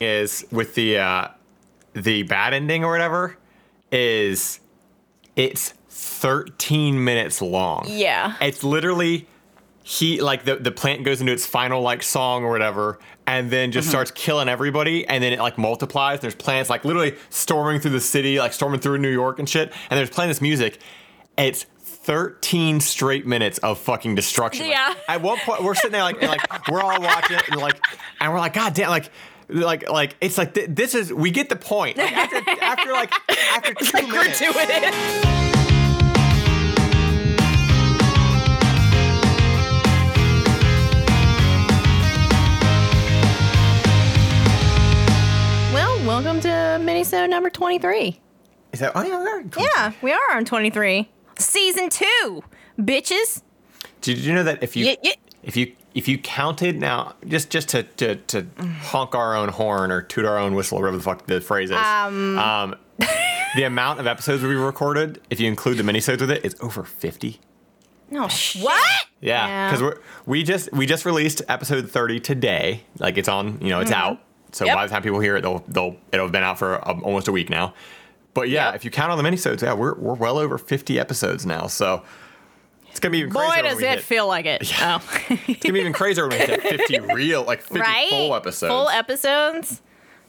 is 0.00 0.44
with 0.50 0.74
the 0.74 0.98
uh, 0.98 1.28
the 1.94 2.22
bad 2.24 2.54
ending 2.54 2.84
or 2.84 2.92
whatever 2.92 3.36
is 3.90 4.60
it's 5.36 5.70
13 5.88 7.02
minutes 7.02 7.42
long. 7.42 7.84
Yeah. 7.88 8.34
It's 8.40 8.62
literally 8.62 9.26
he 9.82 10.20
like 10.20 10.44
the 10.44 10.56
the 10.56 10.70
plant 10.70 11.02
goes 11.04 11.20
into 11.20 11.32
its 11.32 11.46
final 11.46 11.80
like 11.82 12.02
song 12.02 12.44
or 12.44 12.50
whatever 12.50 12.98
and 13.26 13.50
then 13.50 13.72
just 13.72 13.88
starts 13.88 14.10
killing 14.10 14.48
everybody 14.48 15.06
and 15.06 15.24
then 15.24 15.32
it 15.32 15.38
like 15.38 15.56
multiplies 15.56 16.20
there's 16.20 16.34
plants 16.34 16.68
like 16.68 16.84
literally 16.84 17.16
storming 17.30 17.80
through 17.80 17.90
the 17.92 18.00
city 18.00 18.38
like 18.38 18.52
storming 18.52 18.80
through 18.80 18.98
new 18.98 19.08
york 19.10 19.38
and 19.38 19.48
shit 19.48 19.72
and 19.88 19.96
there's 19.98 20.10
playing 20.10 20.28
this 20.28 20.42
music 20.42 20.78
it's 21.38 21.64
13 21.80 22.80
straight 22.80 23.26
minutes 23.26 23.56
of 23.58 23.78
fucking 23.78 24.14
destruction 24.14 24.66
Like, 24.66 24.74
Yeah. 24.76 24.94
at 25.08 25.22
one 25.22 25.38
point 25.38 25.62
we're 25.64 25.74
sitting 25.74 25.92
there 25.92 26.02
like 26.02 26.20
and, 26.20 26.30
like 26.30 26.68
we're 26.68 26.82
all 26.82 27.00
watching 27.00 27.38
it 27.38 27.48
and 27.50 27.58
like 27.58 27.80
and 28.20 28.30
we're 28.30 28.40
like 28.40 28.52
god 28.52 28.74
damn 28.74 28.90
like 28.90 29.10
like 29.48 29.88
like 29.88 30.16
it's 30.20 30.36
like 30.38 30.54
th- 30.54 30.68
this 30.70 30.94
is 30.94 31.12
we 31.12 31.30
get 31.30 31.48
the 31.48 31.56
point 31.56 31.96
like, 31.96 32.12
after 32.12 32.50
after 32.60 32.92
like 32.92 33.12
after 33.30 33.74
two 33.84 34.08
minutes 34.08 34.40
Gratuitous. 34.40 35.34
Well, 45.72 46.04
welcome 46.06 46.40
to 46.40 46.48
Minisode 46.48 47.28
number 47.30 47.50
23. 47.50 48.18
is 48.72 48.80
that 48.80 48.92
oh 48.94 49.02
yeah, 49.02 49.18
we 49.18 49.26
are. 49.30 49.44
Yeah, 49.58 49.92
we 50.02 50.12
are 50.12 50.36
on 50.36 50.44
23. 50.44 51.08
Season 51.38 51.88
2, 51.88 52.42
bitches. 52.80 53.42
Did 54.00 54.18
you 54.18 54.34
know 54.34 54.42
that 54.42 54.62
if 54.62 54.76
you 54.76 54.86
Yeah, 54.86 54.94
yeah. 55.02 55.12
if 55.42 55.56
you 55.56 55.74
if 55.94 56.06
you 56.08 56.18
counted 56.18 56.78
now 56.78 57.14
just 57.26 57.50
just 57.50 57.68
to 57.70 57.82
to, 57.82 58.16
to 58.16 58.46
honk 58.82 59.14
our 59.14 59.34
own 59.36 59.48
horn 59.48 59.90
or 59.90 60.02
toot 60.02 60.24
our 60.24 60.38
own 60.38 60.54
whistle, 60.54 60.78
or 60.78 60.82
whatever 60.82 60.96
the 60.96 61.02
fuck 61.02 61.26
the 61.26 61.40
phrase 61.40 61.70
is, 61.70 61.76
um, 61.76 62.74
the 63.56 63.62
amount 63.64 64.00
of 64.00 64.06
episodes 64.06 64.42
we 64.42 64.54
recorded, 64.54 65.20
if 65.30 65.40
you 65.40 65.48
include 65.48 65.78
the 65.78 65.82
minisodes 65.82 66.20
with 66.20 66.30
it, 66.30 66.38
it, 66.38 66.44
is 66.46 66.56
over 66.60 66.84
fifty. 66.84 67.40
No 68.10 68.26
shit. 68.28 68.62
What? 68.62 69.04
Yeah, 69.20 69.46
Yeah. 69.46 69.70
because 69.70 69.82
we're 69.82 69.98
we 70.26 70.42
just 70.42 70.72
we 70.72 70.86
just 70.86 71.04
released 71.04 71.42
episode 71.48 71.90
thirty 71.90 72.20
today. 72.20 72.84
Like 72.98 73.18
it's 73.18 73.28
on, 73.28 73.60
you 73.60 73.68
know, 73.68 73.80
it's 73.80 73.92
out. 73.92 74.20
So 74.52 74.64
Yep. 74.64 74.74
by 74.76 74.86
the 74.86 74.90
time 74.90 75.02
people 75.02 75.20
hear 75.20 75.36
it, 75.36 75.42
they'll 75.42 75.62
they'll 75.68 75.96
it'll 76.12 76.26
have 76.26 76.32
been 76.32 76.42
out 76.42 76.58
for 76.58 76.86
um, 76.88 77.02
almost 77.04 77.28
a 77.28 77.32
week 77.32 77.50
now. 77.50 77.74
But 78.34 78.48
yeah, 78.48 78.66
Yep. 78.68 78.76
if 78.76 78.84
you 78.84 78.90
count 78.90 79.10
all 79.10 79.16
the 79.16 79.22
minisodes, 79.22 79.62
yeah, 79.62 79.74
we're 79.74 79.94
we're 79.96 80.14
well 80.14 80.38
over 80.38 80.56
fifty 80.58 80.98
episodes 80.98 81.44
now. 81.44 81.66
So 81.66 82.02
it's 82.90 83.00
gonna 83.00 83.12
be 83.12 83.18
even 83.18 83.32
Boy, 83.32 83.40
crazier 83.40 83.62
when 83.62 83.64
does 83.72 83.76
we 83.78 83.84
it 83.86 83.90
hit- 83.96 84.00
feel 84.04 84.26
like 84.26 84.46
it. 84.46 84.72
Oh. 84.80 85.02
It's 85.30 85.60
gonna 85.62 85.72
be 85.74 85.80
even 85.80 85.92
crazier 85.92 86.28
when 86.28 86.38
we 86.38 86.46
hit 86.46 86.62
50 86.62 86.98
real, 87.14 87.42
like 87.44 87.60
50 87.62 87.80
right? 87.80 88.08
full 88.10 88.34
episodes. 88.34 88.70
Full 88.72 88.88
episodes. 88.88 89.82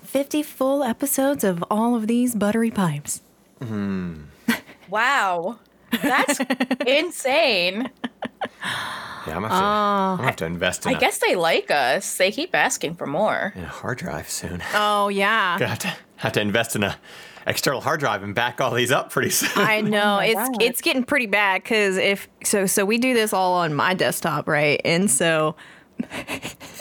50 0.03 0.43
full 0.43 0.83
episodes 0.83 1.43
of 1.43 1.63
all 1.69 1.95
of 1.95 2.07
these 2.07 2.33
buttery 2.35 2.71
pipes. 2.71 3.21
Mm-hmm. 3.61 4.21
Wow. 4.89 5.59
That's 6.01 6.39
insane. 6.87 7.89
yeah, 8.63 9.35
I'm 9.35 9.41
gonna, 9.41 9.49
have 9.49 9.49
to, 9.49 9.55
I'm 9.55 10.19
have 10.25 10.35
to 10.37 10.45
invest 10.45 10.85
in, 10.85 10.93
I 10.93 10.97
a, 10.97 10.99
guess 10.99 11.17
they 11.19 11.35
like 11.35 11.69
us. 11.71 12.17
They 12.17 12.31
keep 12.31 12.55
asking 12.55 12.95
for 12.95 13.05
more. 13.05 13.53
in 13.55 13.63
a 13.63 13.67
hard 13.67 13.97
drive 13.99 14.29
soon. 14.29 14.61
Oh, 14.73 15.09
yeah. 15.09 15.57
gonna 15.59 15.69
have 15.69 15.79
to 15.79 15.95
have 16.17 16.31
to 16.33 16.41
invest 16.41 16.75
in 16.75 16.83
a 16.83 16.97
external 17.47 17.81
hard 17.81 17.99
drive 17.99 18.23
and 18.23 18.33
back 18.35 18.59
all 18.61 18.71
these 18.73 18.91
up 18.91 19.11
pretty 19.11 19.29
soon. 19.31 19.49
I 19.55 19.81
know 19.81 20.15
my 20.17 20.25
it's 20.25 20.49
God. 20.49 20.61
it's 20.61 20.81
getting 20.81 21.03
pretty 21.03 21.25
bad 21.27 21.63
because 21.63 21.97
if 21.97 22.27
so 22.43 22.65
so 22.65 22.85
we 22.85 22.97
do 22.97 23.13
this 23.13 23.33
all 23.33 23.53
on 23.53 23.73
my 23.73 23.93
desktop 23.93 24.47
right 24.47 24.79
and 24.85 25.09
so 25.09 25.55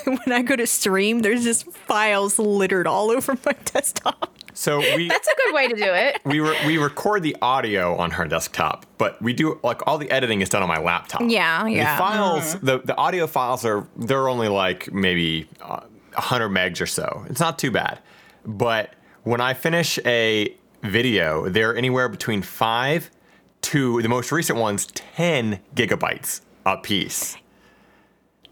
when 0.05 0.33
I 0.33 0.43
go 0.43 0.57
to 0.57 0.67
stream 0.67 1.21
there's 1.21 1.45
just 1.45 1.71
files 1.73 2.39
littered 2.39 2.87
all 2.87 3.11
over 3.11 3.37
my 3.45 3.53
desktop. 3.65 4.37
so 4.55 4.79
we 4.97 5.09
That's 5.09 5.29
a 5.29 5.35
good 5.45 5.55
way 5.55 5.69
to 5.69 5.75
do 5.75 5.93
it. 5.93 6.21
we 6.25 6.41
re- 6.41 6.59
we 6.67 6.79
record 6.79 7.23
the 7.23 7.37
audio 7.43 7.97
on 7.97 8.13
her 8.13 8.27
desktop, 8.27 8.87
but 8.97 9.21
we 9.23 9.33
do 9.33 9.59
like 9.63 9.87
all 9.87 9.99
the 9.99 10.11
editing 10.11 10.41
is 10.41 10.49
done 10.49 10.63
on 10.63 10.69
my 10.69 10.79
laptop. 10.79 11.23
Yeah, 11.27 11.67
yeah. 11.67 11.95
The 11.97 11.99
files, 12.03 12.55
the 12.61 12.79
the 12.79 12.97
audio 12.97 13.27
files 13.27 13.65
are 13.65 13.87
they're 13.97 14.29
only 14.29 14.49
like 14.49 14.93
maybe 14.93 15.49
uh, 15.61 15.81
100 16.15 16.49
megs 16.51 16.81
or 16.81 16.87
so. 16.87 17.25
It's 17.29 17.41
not 17.41 17.59
too 17.59 17.71
bad, 17.71 17.99
but 18.45 18.95
when 19.29 19.41
I 19.41 19.53
finish 19.55 19.99
a 20.07 20.55
video, 20.83 21.49
they're 21.49 21.77
anywhere 21.77 22.09
between 22.09 22.41
five 22.43 23.11
to 23.61 24.01
the 24.01 24.09
most 24.09 24.33
recent 24.33 24.59
ones 24.59 24.87
10 24.87 25.61
gigabytes 25.75 26.41
a 26.65 26.79
piece. 26.79 27.37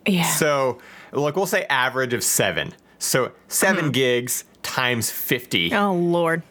Yeah. 0.04 0.24
So, 0.24 0.78
like 1.12 1.34
we'll 1.36 1.46
say 1.46 1.64
average 1.70 2.12
of 2.12 2.22
seven. 2.22 2.74
So 2.98 3.32
7 3.48 3.90
gigs 3.90 4.44
times 4.62 5.10
50. 5.10 5.72
oh 5.74 5.92
lord. 5.94 6.42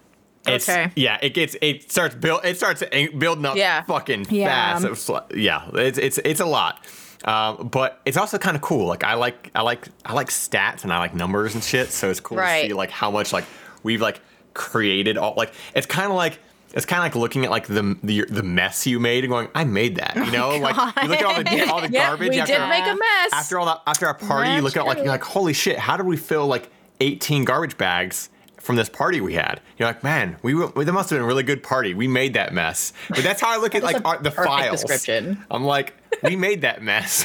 It's, 0.47 0.69
okay. 0.69 0.91
Yeah, 0.95 1.17
it 1.23 1.33
gets 1.33 1.55
it 1.61 1.91
starts 1.91 2.13
build 2.13 2.41
it 2.45 2.55
starts 2.57 2.83
building 3.17 3.45
up 3.45 3.55
Yeah. 3.55 3.81
fucking 3.83 4.27
Yeah. 4.29 4.79
fast. 4.79 4.85
It's 4.85 5.09
yeah, 5.35 5.69
it's 5.73 5.97
it's 5.97 6.17
it's 6.19 6.39
a 6.39 6.45
lot. 6.45 6.85
Um, 7.25 7.67
but 7.69 7.99
it's 8.05 8.15
also 8.17 8.37
kind 8.37 8.55
of 8.55 8.61
cool. 8.61 8.85
Like 8.87 9.03
I 9.03 9.15
like 9.15 9.49
I 9.55 9.61
like 9.63 9.87
I 10.05 10.13
like 10.13 10.29
stats 10.29 10.83
and 10.83 10.93
I 10.93 10.99
like 10.99 11.15
numbers 11.15 11.55
and 11.55 11.63
shit. 11.63 11.89
So 11.89 12.11
it's 12.11 12.19
cool 12.19 12.37
to 12.37 12.61
see 12.61 12.73
like 12.73 12.91
how 12.91 13.09
much 13.09 13.33
like 13.33 13.45
we've 13.85 14.01
like 14.01 14.19
created 14.53 15.17
all 15.17 15.33
like 15.37 15.53
it's 15.75 15.85
kind 15.85 16.09
of 16.09 16.15
like 16.17 16.39
it's 16.73 16.85
kind 16.85 16.99
of 16.99 17.05
like 17.05 17.15
looking 17.15 17.45
at 17.45 17.51
like 17.51 17.67
the, 17.67 17.97
the 18.03 18.25
the 18.25 18.43
mess 18.43 18.85
you 18.85 18.99
made 18.99 19.23
and 19.23 19.31
going 19.31 19.47
I 19.55 19.63
made 19.63 19.95
that. 19.95 20.15
You 20.17 20.23
oh 20.23 20.29
know, 20.31 20.57
like 20.57 20.75
you 21.01 21.07
look 21.07 21.21
at 21.21 21.25
all 21.25 21.41
the 21.43 21.71
all 21.71 21.79
the 21.81 21.89
Yeah, 21.91 22.07
garbage 22.07 22.31
we 22.31 22.39
after, 22.39 22.53
did 22.53 22.67
make 22.67 22.83
a 22.83 22.95
mess. 22.95 23.31
after 23.33 23.59
all 23.59 23.65
that 23.67 23.81
after 23.87 24.07
our 24.07 24.13
party. 24.13 24.49
You 24.49 24.61
That's 24.61 24.75
look 24.75 24.77
at 24.77 24.85
like 24.85 24.97
you're 24.97 25.07
like 25.07 25.23
holy 25.23 25.53
shit, 25.53 25.79
how 25.79 25.95
did 25.95 26.05
we 26.05 26.17
fill 26.17 26.47
like 26.47 26.69
18 26.99 27.45
garbage 27.45 27.77
bags? 27.77 28.29
From 28.59 28.77
this 28.77 28.89
party 28.89 29.21
we 29.21 29.35
had, 29.35 29.61
you're 29.77 29.87
like, 29.87 30.03
man, 30.03 30.37
we 30.41 30.55
were, 30.55 30.65
that 30.69 30.91
must 30.91 31.11
have 31.11 31.17
been 31.17 31.23
a 31.23 31.27
really 31.27 31.43
good 31.43 31.61
party. 31.61 31.93
We 31.93 32.07
made 32.07 32.33
that 32.33 32.51
mess. 32.51 32.93
But 33.09 33.19
that's 33.19 33.39
how 33.39 33.53
I 33.53 33.57
look 33.61 33.75
at 33.75 33.83
like 33.83 34.03
our, 34.03 34.17
the 34.17 34.31
perfect 34.31 34.47
files. 34.55 34.81
description. 34.81 35.45
I'm 35.51 35.63
like, 35.63 35.93
we 36.23 36.35
made 36.35 36.61
that 36.61 36.81
mess. 36.81 37.23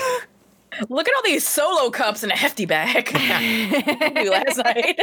Look 0.90 1.08
at 1.08 1.14
all 1.16 1.22
these 1.24 1.46
solo 1.46 1.88
cups 1.88 2.22
in 2.22 2.30
a 2.30 2.36
hefty 2.36 2.66
bag. 2.66 3.10
last 4.30 4.58
night. 4.58 5.00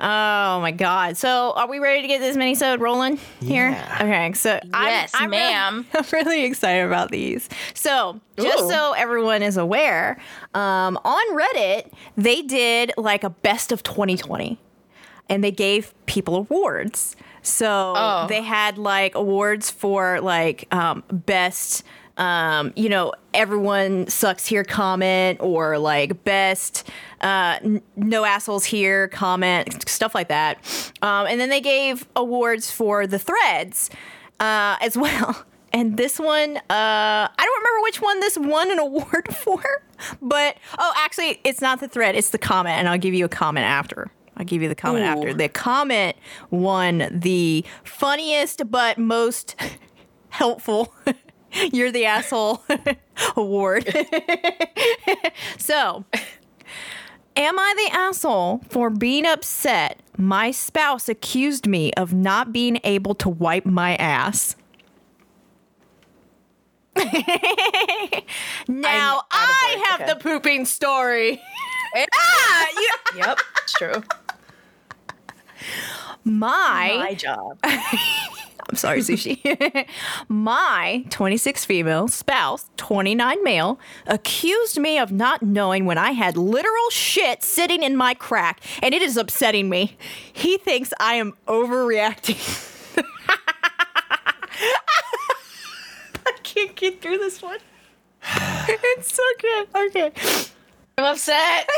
Oh 0.00 0.60
my 0.60 0.70
god. 0.70 1.16
So 1.16 1.52
are 1.56 1.68
we 1.68 1.80
ready 1.80 2.02
to 2.02 2.08
get 2.08 2.20
this 2.20 2.36
minisode 2.36 2.78
rolling 2.80 3.18
here? 3.40 3.70
Yeah. 3.70 3.98
Okay. 4.00 4.32
So 4.34 4.58
I'm- 4.72 5.08
I'm, 5.14 5.30
really- 5.30 5.42
ma'am. 5.42 5.86
I'm 5.94 6.04
really 6.12 6.44
excited 6.44 6.86
about 6.86 7.10
these. 7.10 7.48
So 7.74 8.20
just 8.38 8.62
Ooh. 8.64 8.70
so 8.70 8.92
everyone 8.92 9.42
is 9.42 9.56
aware, 9.56 10.18
um, 10.54 10.98
on 11.04 11.36
Reddit 11.36 11.90
they 12.16 12.42
did 12.42 12.92
like 12.96 13.24
a 13.24 13.30
best 13.30 13.72
of 13.72 13.82
2020, 13.82 14.58
and 15.28 15.42
they 15.42 15.50
gave 15.50 15.92
people 16.06 16.36
awards. 16.36 17.16
So 17.42 17.94
Oh. 17.96 18.26
they 18.28 18.42
had 18.42 18.78
like 18.78 19.14
awards 19.16 19.70
for 19.70 20.20
like 20.20 20.72
um, 20.72 21.02
best. 21.10 21.82
Um, 22.18 22.72
you 22.74 22.88
know, 22.88 23.12
everyone 23.32 24.08
sucks 24.08 24.44
here 24.44 24.64
comment 24.64 25.38
or 25.40 25.78
like 25.78 26.24
best 26.24 26.88
uh, 27.20 27.58
no 27.96 28.24
assholes 28.24 28.64
here 28.64 29.08
comment, 29.08 29.88
stuff 29.88 30.14
like 30.14 30.28
that. 30.28 30.58
Um, 31.02 31.26
and 31.26 31.40
then 31.40 31.50
they 31.50 31.60
gave 31.60 32.06
awards 32.16 32.70
for 32.70 33.06
the 33.06 33.18
threads 33.18 33.90
uh, 34.40 34.76
as 34.80 34.96
well. 34.96 35.44
And 35.72 35.96
this 35.96 36.18
one, 36.18 36.56
uh, 36.56 36.60
I 36.68 37.28
don't 37.38 37.58
remember 37.58 37.82
which 37.82 38.00
one 38.00 38.20
this 38.20 38.38
won 38.38 38.70
an 38.70 38.78
award 38.88 39.34
for, 39.34 39.62
but 40.22 40.56
oh, 40.78 40.92
actually, 40.96 41.40
it's 41.44 41.60
not 41.60 41.80
the 41.80 41.88
thread, 41.88 42.14
it's 42.14 42.30
the 42.30 42.38
comment, 42.38 42.78
and 42.78 42.88
I'll 42.88 42.98
give 42.98 43.14
you 43.14 43.26
a 43.26 43.28
comment 43.28 43.66
after. 43.66 44.10
I'll 44.38 44.46
give 44.46 44.62
you 44.62 44.68
the 44.68 44.74
comment 44.74 45.04
Ooh. 45.04 45.08
after. 45.08 45.34
The 45.34 45.48
comment 45.48 46.16
won 46.50 47.08
the 47.10 47.64
funniest 47.84 48.70
but 48.70 48.96
most 48.96 49.56
helpful. 50.30 50.94
You're 51.72 51.90
the 51.90 52.04
asshole 52.04 52.62
award. 53.36 53.92
so, 55.58 56.04
Am 57.38 57.56
I 57.58 57.74
the 57.76 57.96
asshole 57.96 58.62
for 58.68 58.90
being 58.90 59.24
upset 59.24 60.00
my 60.16 60.50
spouse 60.50 61.08
accused 61.08 61.68
me 61.68 61.92
of 61.92 62.12
not 62.12 62.52
being 62.52 62.80
able 62.82 63.14
to 63.14 63.28
wipe 63.28 63.64
my 63.64 63.94
ass? 63.96 64.56
now 66.96 67.12
I 69.30 69.84
have 69.88 70.00
Okay. 70.00 70.12
the 70.12 70.18
pooping 70.20 70.64
story. 70.64 71.40
ah, 72.14 72.66
you, 72.76 72.90
yep, 73.18 73.38
it's 73.62 73.72
true. 73.74 74.02
My, 76.24 76.96
My 77.08 77.14
job. 77.14 77.58
I'm 78.68 78.76
sorry, 78.76 79.00
sushi. 79.00 79.86
my 80.28 81.04
26 81.08 81.64
female 81.64 82.06
spouse, 82.06 82.70
29 82.76 83.42
male, 83.42 83.80
accused 84.06 84.78
me 84.78 84.98
of 84.98 85.10
not 85.10 85.42
knowing 85.42 85.86
when 85.86 85.96
I 85.96 86.10
had 86.10 86.36
literal 86.36 86.90
shit 86.90 87.42
sitting 87.42 87.82
in 87.82 87.96
my 87.96 88.12
crack, 88.12 88.60
and 88.82 88.94
it 88.94 89.00
is 89.00 89.16
upsetting 89.16 89.70
me. 89.70 89.96
He 90.32 90.58
thinks 90.58 90.92
I 91.00 91.14
am 91.14 91.32
overreacting. 91.46 92.66
I 96.26 96.32
can't 96.42 96.76
get 96.76 97.00
through 97.00 97.18
this 97.18 97.40
one. 97.40 97.58
it's 98.22 99.14
so 99.14 99.22
good. 99.40 99.68
Okay. 99.88 100.12
I'm 100.98 101.04
upset. 101.04 101.70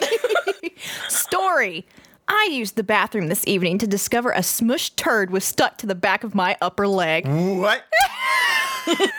Story. 1.08 1.86
I 2.32 2.48
used 2.52 2.76
the 2.76 2.84
bathroom 2.84 3.26
this 3.26 3.44
evening 3.44 3.78
to 3.78 3.88
discover 3.88 4.30
a 4.30 4.38
smushed 4.38 4.94
turd 4.94 5.32
was 5.32 5.44
stuck 5.44 5.78
to 5.78 5.86
the 5.86 5.96
back 5.96 6.22
of 6.22 6.32
my 6.32 6.56
upper 6.60 6.86
leg. 6.86 7.26
What? 7.26 7.84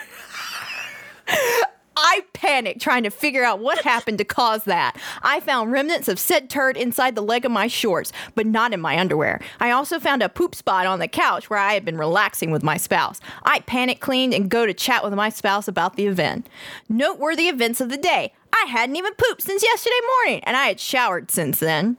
I 1.94 2.22
panicked 2.32 2.80
trying 2.80 3.02
to 3.02 3.10
figure 3.10 3.44
out 3.44 3.58
what 3.60 3.84
happened 3.84 4.16
to 4.16 4.24
cause 4.24 4.64
that. 4.64 4.96
I 5.22 5.40
found 5.40 5.72
remnants 5.72 6.08
of 6.08 6.18
said 6.18 6.48
turd 6.48 6.78
inside 6.78 7.14
the 7.14 7.22
leg 7.22 7.44
of 7.44 7.52
my 7.52 7.66
shorts, 7.66 8.12
but 8.34 8.46
not 8.46 8.72
in 8.72 8.80
my 8.80 8.98
underwear. 8.98 9.42
I 9.60 9.72
also 9.72 10.00
found 10.00 10.22
a 10.22 10.30
poop 10.30 10.54
spot 10.54 10.86
on 10.86 10.98
the 10.98 11.06
couch 11.06 11.50
where 11.50 11.58
I 11.58 11.74
had 11.74 11.84
been 11.84 11.98
relaxing 11.98 12.50
with 12.50 12.62
my 12.62 12.78
spouse. 12.78 13.20
I 13.42 13.60
panic 13.60 14.00
cleaned 14.00 14.32
and 14.32 14.48
go 14.48 14.64
to 14.64 14.72
chat 14.72 15.04
with 15.04 15.12
my 15.12 15.28
spouse 15.28 15.68
about 15.68 15.96
the 15.96 16.06
event. 16.06 16.48
Noteworthy 16.88 17.48
events 17.48 17.82
of 17.82 17.90
the 17.90 17.98
day. 17.98 18.32
I 18.54 18.64
hadn't 18.70 18.96
even 18.96 19.12
pooped 19.18 19.42
since 19.42 19.62
yesterday 19.62 20.00
morning, 20.16 20.42
and 20.44 20.56
I 20.56 20.68
had 20.68 20.80
showered 20.80 21.30
since 21.30 21.58
then. 21.58 21.98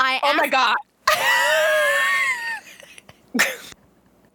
I 0.00 0.20
Oh 0.22 0.34
my 0.34 0.48
god. 0.48 0.76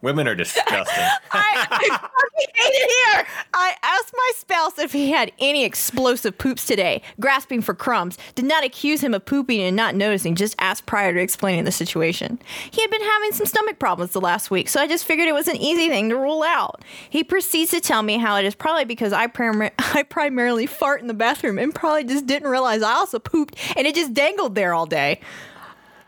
Women 0.05 0.27
are 0.27 0.35
disgusting. 0.35 0.73
I, 1.31 1.67
I 1.71 1.89
fucking 1.89 2.53
hate 2.53 2.73
it 2.73 3.15
here. 3.15 3.25
I 3.55 3.73
asked 3.81 4.13
my 4.15 4.31
spouse 4.35 4.77
if 4.77 4.93
he 4.93 5.09
had 5.09 5.31
any 5.39 5.65
explosive 5.65 6.37
poops 6.37 6.67
today, 6.67 7.01
grasping 7.19 7.63
for 7.63 7.73
crumbs. 7.73 8.19
Did 8.35 8.45
not 8.45 8.63
accuse 8.63 9.01
him 9.01 9.15
of 9.15 9.25
pooping 9.25 9.61
and 9.61 9.75
not 9.75 9.95
noticing, 9.95 10.35
just 10.35 10.55
asked 10.59 10.85
prior 10.85 11.11
to 11.11 11.19
explaining 11.19 11.63
the 11.63 11.71
situation. 11.71 12.37
He 12.69 12.81
had 12.81 12.91
been 12.91 13.01
having 13.01 13.31
some 13.31 13.47
stomach 13.47 13.79
problems 13.79 14.11
the 14.11 14.21
last 14.21 14.51
week, 14.51 14.69
so 14.69 14.79
I 14.79 14.87
just 14.87 15.05
figured 15.05 15.27
it 15.27 15.33
was 15.33 15.47
an 15.47 15.57
easy 15.57 15.89
thing 15.89 16.09
to 16.09 16.15
rule 16.15 16.43
out. 16.43 16.85
He 17.09 17.23
proceeds 17.23 17.71
to 17.71 17.81
tell 17.81 18.03
me 18.03 18.19
how 18.19 18.37
it 18.37 18.45
is 18.45 18.53
probably 18.53 18.85
because 18.85 19.11
I, 19.11 19.25
prim- 19.25 19.71
I 19.79 20.03
primarily 20.03 20.67
fart 20.67 21.01
in 21.01 21.07
the 21.07 21.15
bathroom 21.15 21.57
and 21.57 21.73
probably 21.73 22.03
just 22.03 22.27
didn't 22.27 22.49
realize 22.49 22.83
I 22.83 22.93
also 22.93 23.17
pooped 23.17 23.55
and 23.75 23.87
it 23.87 23.95
just 23.95 24.13
dangled 24.13 24.53
there 24.53 24.75
all 24.75 24.85
day. 24.85 25.19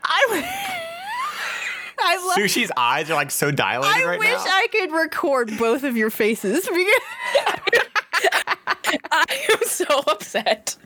I. 0.08 0.74
I 2.00 2.16
love 2.26 2.36
Sushi's 2.36 2.70
eyes 2.76 3.10
are 3.10 3.14
like 3.14 3.32
so 3.32 3.50
dilated 3.50 3.90
I 3.92 4.04
right 4.04 4.18
wish 4.20 4.28
now. 4.28 4.38
I 4.46 4.68
could 4.70 4.92
record 4.92 5.50
both 5.58 5.82
of 5.82 5.96
your 5.96 6.10
faces 6.10 6.60
because 6.68 6.76
I 9.10 9.24
am 9.50 9.58
so 9.66 9.84
upset. 10.06 10.76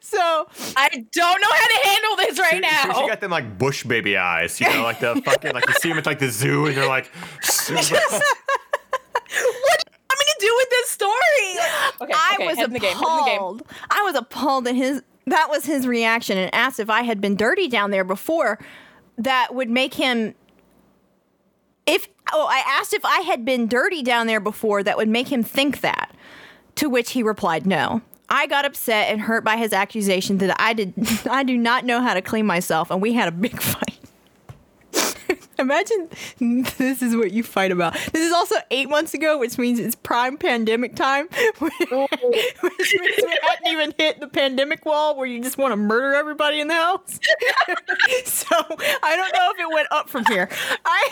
so 0.00 0.46
I 0.76 1.04
don't 1.12 1.40
know 1.40 1.48
how 1.50 1.66
to 1.66 1.78
handle 1.88 2.16
this 2.18 2.38
right 2.38 2.52
Su- 2.54 2.60
now. 2.60 2.92
Sushi 2.94 3.08
got 3.08 3.20
them 3.20 3.32
like 3.32 3.58
bush 3.58 3.82
baby 3.82 4.16
eyes, 4.16 4.60
you 4.60 4.68
know, 4.68 4.84
like 4.84 5.00
the 5.00 5.20
fucking 5.24 5.54
like 5.54 5.66
you 5.66 5.74
see 5.74 5.88
them 5.88 5.98
at 5.98 6.06
like 6.06 6.20
the 6.20 6.28
zoo 6.30 6.66
and 6.66 6.76
they're 6.76 6.86
like 6.86 7.10
super- 7.42 7.80
what 7.80 7.88
do 7.88 7.96
you 9.34 9.54
want 10.08 10.18
me 10.18 10.24
to 10.28 10.36
do 10.38 10.54
with 10.56 10.70
this 10.70 10.88
story? 10.90 11.12
Okay, 12.00 12.12
I 12.14 12.34
okay, 12.36 12.46
was 12.46 12.56
head 12.58 12.66
in 12.66 12.72
the 12.74 12.78
game. 12.78 12.92
in 12.92 12.98
the 13.00 13.22
game. 13.26 13.36
appalled. 13.36 13.62
I 13.90 14.02
was 14.02 14.14
appalled 14.14 14.68
at 14.68 14.76
his 14.76 15.02
that 15.26 15.48
was 15.50 15.66
his 15.66 15.86
reaction 15.86 16.38
and 16.38 16.54
asked 16.54 16.80
if 16.80 16.90
I 16.90 17.02
had 17.02 17.20
been 17.20 17.36
dirty 17.36 17.68
down 17.68 17.90
there 17.90 18.04
before 18.04 18.58
that 19.18 19.54
would 19.54 19.70
make 19.70 19.94
him 19.94 20.34
if 21.86 22.08
oh 22.32 22.46
I 22.48 22.62
asked 22.78 22.92
if 22.92 23.04
I 23.04 23.20
had 23.20 23.44
been 23.44 23.66
dirty 23.66 24.02
down 24.02 24.26
there 24.26 24.40
before 24.40 24.82
that 24.82 24.96
would 24.96 25.08
make 25.08 25.28
him 25.28 25.42
think 25.42 25.80
that. 25.80 26.14
To 26.76 26.88
which 26.88 27.10
he 27.10 27.22
replied 27.22 27.66
no. 27.66 28.00
I 28.30 28.46
got 28.46 28.64
upset 28.64 29.12
and 29.12 29.20
hurt 29.20 29.44
by 29.44 29.58
his 29.58 29.74
accusation 29.74 30.38
that 30.38 30.56
I 30.58 30.72
did 30.72 30.94
I 31.30 31.42
do 31.42 31.56
not 31.56 31.84
know 31.84 32.00
how 32.00 32.14
to 32.14 32.22
clean 32.22 32.46
myself 32.46 32.90
and 32.90 33.02
we 33.02 33.12
had 33.12 33.28
a 33.28 33.32
big 33.32 33.60
fight. 33.62 33.91
Imagine 35.62 36.08
this 36.78 37.02
is 37.02 37.16
what 37.16 37.32
you 37.32 37.42
fight 37.42 37.70
about. 37.70 37.94
This 38.12 38.26
is 38.26 38.32
also 38.32 38.56
eight 38.70 38.90
months 38.90 39.14
ago, 39.14 39.38
which 39.38 39.56
means 39.58 39.78
it's 39.78 39.94
prime 39.94 40.36
pandemic 40.36 40.96
time. 40.96 41.28
which 41.58 41.72
means 41.80 42.08
we 42.62 43.38
hadn't 43.42 43.68
even 43.68 43.94
hit 43.96 44.20
the 44.20 44.28
pandemic 44.28 44.84
wall 44.84 45.16
where 45.16 45.26
you 45.26 45.40
just 45.42 45.56
want 45.58 45.72
to 45.72 45.76
murder 45.76 46.14
everybody 46.14 46.60
in 46.60 46.68
the 46.68 46.74
house. 46.74 47.18
so 48.24 48.56
I 49.02 49.16
don't 49.16 49.32
know 49.32 49.50
if 49.54 49.60
it 49.60 49.72
went 49.72 49.88
up 49.90 50.08
from 50.08 50.26
here. 50.26 50.48
I 50.84 51.10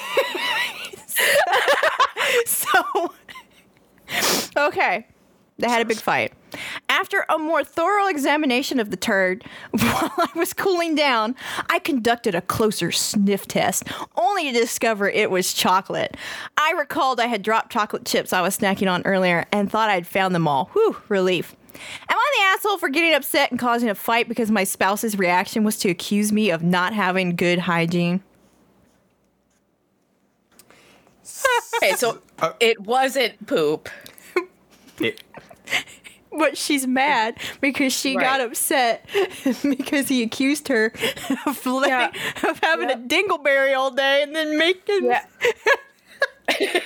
so 2.47 3.13
okay. 4.57 5.07
They 5.59 5.69
had 5.69 5.83
a 5.83 5.85
big 5.85 5.99
fight. 5.99 6.33
After 6.91 7.25
a 7.29 7.39
more 7.39 7.63
thorough 7.63 8.09
examination 8.09 8.81
of 8.81 8.91
the 8.91 8.97
turd, 8.97 9.45
while 9.71 10.11
I 10.19 10.29
was 10.35 10.53
cooling 10.53 10.97
down, 10.97 11.37
I 11.71 11.79
conducted 11.79 12.35
a 12.35 12.41
closer 12.41 12.91
sniff 12.91 13.47
test, 13.47 13.85
only 14.17 14.53
to 14.53 14.59
discover 14.59 15.09
it 15.09 15.31
was 15.31 15.55
chocolate. 15.55 16.17
I 16.59 16.73
recalled 16.73 17.21
I 17.21 17.29
had 17.29 17.43
dropped 17.43 17.71
chocolate 17.73 18.05
chips 18.05 18.33
I 18.33 18.43
was 18.43 18.59
snacking 18.59 18.91
on 18.91 19.03
earlier 19.07 19.47
and 19.53 19.71
thought 19.71 19.89
I'd 19.89 20.07
found 20.07 20.35
them 20.35 20.49
all. 20.49 20.69
Whew, 20.73 20.97
relief. 21.09 21.55
Am 22.09 22.19
I 22.19 22.33
the 22.37 22.43
asshole 22.59 22.79
for 22.79 22.89
getting 22.89 23.15
upset 23.15 23.53
and 23.53 23.59
causing 23.61 23.89
a 23.89 23.95
fight 23.95 24.29
because 24.29 24.51
my 24.51 24.65
spouse's 24.65 25.17
reaction 25.17 25.63
was 25.63 25.79
to 25.79 25.91
accuse 25.91 26.33
me 26.33 26.51
of 26.51 26.65
not 26.65 26.93
having 26.93 27.37
good 27.37 27.61
hygiene? 27.61 28.23
Okay, 31.83 31.93
so 31.93 32.21
uh, 32.41 32.53
it 32.61 32.81
wasn't 32.81 33.47
poop. 33.47 33.89
It- 35.01 35.23
But 36.37 36.57
she's 36.57 36.87
mad 36.87 37.39
because 37.61 37.93
she 37.93 38.15
got 38.15 38.41
upset 38.41 39.05
because 39.63 40.09
he 40.09 40.23
accused 40.23 40.69
her 40.69 40.93
of, 41.47 41.67
letting, 41.67 41.91
Yeah. 41.91 42.13
of 42.49 42.61
having 42.63 42.89
Yeah. 42.89 42.97
a 42.97 42.99
dingleberry 42.99 43.77
all 43.77 43.91
day 43.91 44.23
and 44.23 44.35
then 44.35 44.57
making. 44.57 45.07
Yeah. 45.07 45.25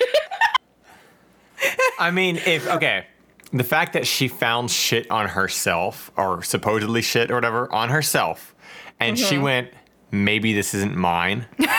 I 1.98 2.10
mean, 2.10 2.36
if 2.46 2.66
okay, 2.68 3.06
the 3.52 3.64
fact 3.64 3.92
that 3.92 4.06
she 4.06 4.28
found 4.28 4.70
shit 4.70 5.10
on 5.10 5.28
herself 5.28 6.10
or 6.16 6.42
supposedly 6.42 7.02
shit 7.02 7.30
or 7.30 7.34
whatever 7.34 7.72
on 7.72 7.88
herself, 7.88 8.54
and 9.00 9.18
she 9.18 9.36
mm-hmm. 9.36 9.44
went, 9.44 9.70
maybe 10.10 10.52
this 10.52 10.74
isn't 10.74 10.96
mine. 10.96 11.46
and, 11.58 11.70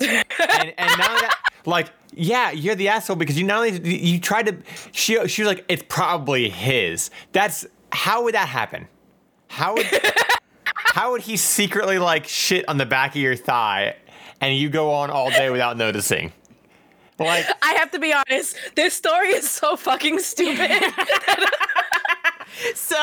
and 0.00 0.90
now 0.98 1.20
that, 1.20 1.34
like, 1.64 1.90
yeah, 2.14 2.50
you're 2.50 2.74
the 2.74 2.88
asshole 2.88 3.16
because 3.16 3.38
you 3.38 3.44
not 3.44 3.58
only 3.58 3.96
you 3.96 4.20
tried 4.20 4.46
to, 4.46 4.56
she 4.92 5.26
she 5.28 5.42
was 5.42 5.48
like, 5.48 5.64
it's 5.68 5.84
probably 5.88 6.48
his. 6.48 7.10
That's 7.32 7.66
how 7.92 8.24
would 8.24 8.34
that 8.34 8.48
happen? 8.48 8.88
How 9.48 9.74
would 9.74 9.86
how 10.64 11.12
would 11.12 11.22
he 11.22 11.36
secretly 11.36 11.98
like 11.98 12.26
shit 12.26 12.68
on 12.68 12.78
the 12.78 12.86
back 12.86 13.10
of 13.10 13.16
your 13.16 13.36
thigh, 13.36 13.96
and 14.40 14.56
you 14.56 14.68
go 14.68 14.90
on 14.92 15.10
all 15.10 15.30
day 15.30 15.50
without 15.50 15.76
noticing? 15.76 16.32
Like, 17.18 17.46
I 17.62 17.74
have 17.74 17.90
to 17.92 17.98
be 17.98 18.12
honest. 18.12 18.56
This 18.74 18.94
story 18.94 19.28
is 19.28 19.48
so 19.48 19.76
fucking 19.76 20.18
stupid. 20.18 20.70
So, 22.74 22.96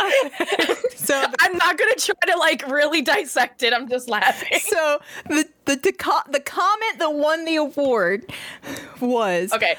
so, 0.96 1.22
the, 1.22 1.36
I'm 1.42 1.58
not 1.58 1.78
gonna 1.78 1.96
try 1.96 2.14
to 2.28 2.38
like 2.38 2.66
really 2.68 3.02
dissect 3.02 3.64
it. 3.64 3.74
I'm 3.74 3.90
just 3.90 4.08
laughing. 4.08 4.60
so 4.60 5.00
the 5.26 5.50
the 5.70 5.76
the, 5.76 5.92
co- 5.94 6.22
the 6.30 6.40
comment 6.40 6.98
that 7.00 7.14
won 7.14 7.46
the 7.46 7.56
award 7.58 8.26
was 9.00 9.54
Okay. 9.54 9.76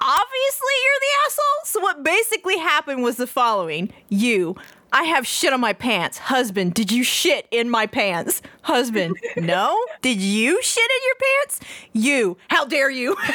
obviously 0.00 0.74
you're 0.84 1.00
the 1.00 1.12
asshole. 1.26 1.64
So 1.64 1.80
what 1.80 2.02
basically 2.02 2.58
happened 2.58 3.02
was 3.02 3.16
the 3.16 3.26
following: 3.26 3.92
you. 4.08 4.56
I 4.90 5.02
have 5.02 5.26
shit 5.26 5.52
on 5.52 5.60
my 5.60 5.74
pants. 5.74 6.16
Husband, 6.16 6.72
did 6.72 6.90
you 6.90 7.04
shit 7.04 7.46
in 7.50 7.68
my 7.68 7.86
pants? 7.86 8.40
Husband, 8.62 9.18
no. 9.36 9.78
Did 10.00 10.18
you 10.18 10.62
shit 10.62 10.82
in 10.90 11.00
your 11.06 11.14
pants? 11.16 11.60
You. 11.92 12.38
How 12.48 12.64
dare 12.64 12.90
you? 12.90 13.14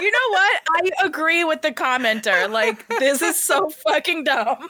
You 0.00 0.10
know 0.10 0.28
what? 0.30 0.60
I 0.70 1.06
agree 1.06 1.44
with 1.44 1.62
the 1.62 1.70
commenter. 1.70 2.50
Like, 2.50 2.88
this 2.88 3.22
is 3.22 3.40
so 3.40 3.70
fucking 3.70 4.24
dumb. 4.24 4.68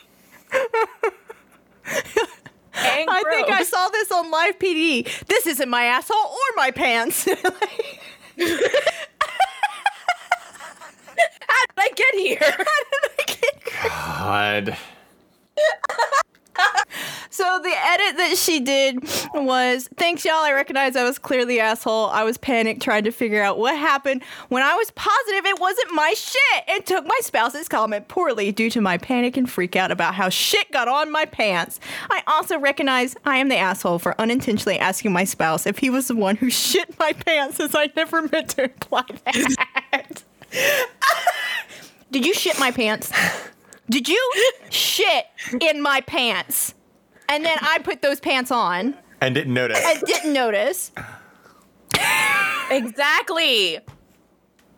And 2.82 3.10
I 3.10 3.22
think 3.30 3.50
I 3.50 3.62
saw 3.62 3.88
this 3.88 4.10
on 4.10 4.30
Live 4.30 4.58
PD. 4.58 5.04
This 5.26 5.46
isn't 5.46 5.68
my 5.68 5.84
asshole 5.84 6.16
or 6.16 6.56
my 6.56 6.70
pants. 6.70 7.24
How 7.30 7.36
did 11.66 11.78
I 11.78 11.88
get 11.94 12.14
here? 12.14 12.56
God. 13.82 14.76
So 17.30 17.60
the 17.62 17.72
edit 17.72 18.16
that 18.16 18.36
she 18.36 18.58
did 18.58 19.04
was 19.32 19.88
thanks 19.96 20.24
y'all. 20.24 20.34
I 20.34 20.52
recognize 20.52 20.96
I 20.96 21.04
was 21.04 21.18
clearly 21.18 21.60
asshole. 21.60 22.06
I 22.06 22.24
was 22.24 22.36
panicked 22.36 22.82
trying 22.82 23.04
to 23.04 23.12
figure 23.12 23.40
out 23.40 23.56
what 23.56 23.78
happened 23.78 24.24
when 24.48 24.64
I 24.64 24.74
was 24.74 24.90
positive 24.90 25.46
it 25.46 25.60
wasn't 25.60 25.94
my 25.94 26.12
shit 26.16 26.64
and 26.68 26.84
took 26.84 27.06
my 27.06 27.18
spouse's 27.22 27.68
comment 27.68 28.08
poorly 28.08 28.50
due 28.50 28.68
to 28.70 28.80
my 28.80 28.98
panic 28.98 29.36
and 29.36 29.48
freak 29.48 29.76
out 29.76 29.92
about 29.92 30.14
how 30.14 30.28
shit 30.28 30.72
got 30.72 30.88
on 30.88 31.12
my 31.12 31.24
pants. 31.24 31.78
I 32.10 32.22
also 32.26 32.58
recognize 32.58 33.14
I 33.24 33.36
am 33.36 33.48
the 33.48 33.56
asshole 33.56 34.00
for 34.00 34.20
unintentionally 34.20 34.78
asking 34.78 35.12
my 35.12 35.24
spouse 35.24 35.66
if 35.66 35.78
he 35.78 35.88
was 35.88 36.08
the 36.08 36.16
one 36.16 36.34
who 36.34 36.50
shit 36.50 36.98
my 36.98 37.12
pants 37.12 37.60
as 37.60 37.76
I 37.76 37.90
never 37.94 38.22
meant 38.22 38.50
to 38.50 38.64
imply 38.64 39.04
that. 39.24 40.24
Did 42.10 42.26
you 42.26 42.34
shit 42.34 42.58
my 42.58 42.72
pants? 42.72 43.12
Did 43.88 44.08
you 44.08 44.32
shit 44.68 45.26
in 45.60 45.80
my 45.80 46.00
pants? 46.00 46.74
And 47.30 47.44
then 47.44 47.56
I 47.62 47.78
put 47.78 48.02
those 48.02 48.20
pants 48.20 48.50
on 48.50 48.94
And 49.22 49.34
didn't 49.34 49.54
notice. 49.54 49.78
and 49.82 50.00
didn't 50.02 50.32
notice. 50.34 50.90
exactly. 52.70 53.78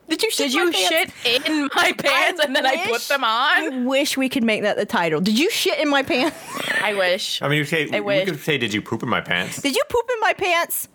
Did 0.09 0.23
you 0.23 0.31
shit? 0.31 0.53
Did 0.53 0.57
in 0.57 0.59
my 0.59 0.65
you 0.65 0.73
pants? 0.73 0.89
shit 1.23 1.47
in 1.49 1.69
my 1.75 1.93
pants 1.93 2.41
and 2.45 2.55
then 2.55 2.67
I 2.67 2.87
put 2.87 3.01
them 3.03 3.25
on? 3.25 3.51
I 3.63 3.69
wish 3.85 4.17
we 4.19 4.29
could 4.29 4.45
make 4.45 4.63
that 4.63 4.77
the 4.77 4.85
title. 4.85 5.21
Did 5.21 5.39
you 5.39 5.51
shit 5.51 5.79
in 5.79 5.89
my 5.89 6.03
pants? 6.03 6.37
I 6.83 6.93
wish. 6.95 7.41
I 7.41 7.49
mean, 7.49 7.59
you 7.59 7.65
say, 7.65 7.89
I 7.91 7.97
you 7.97 8.05
wish. 8.05 8.29
could 8.29 8.41
say, 8.41 8.59
"Did 8.59 8.75
you 8.75 8.83
poop 8.83 9.03
in 9.03 9.09
my 9.09 9.21
pants?" 9.23 9.63
Did 9.63 9.75
you 9.75 9.83
poop 9.89 10.11
in 10.13 10.21
my 10.21 10.33
pants? 10.35 10.89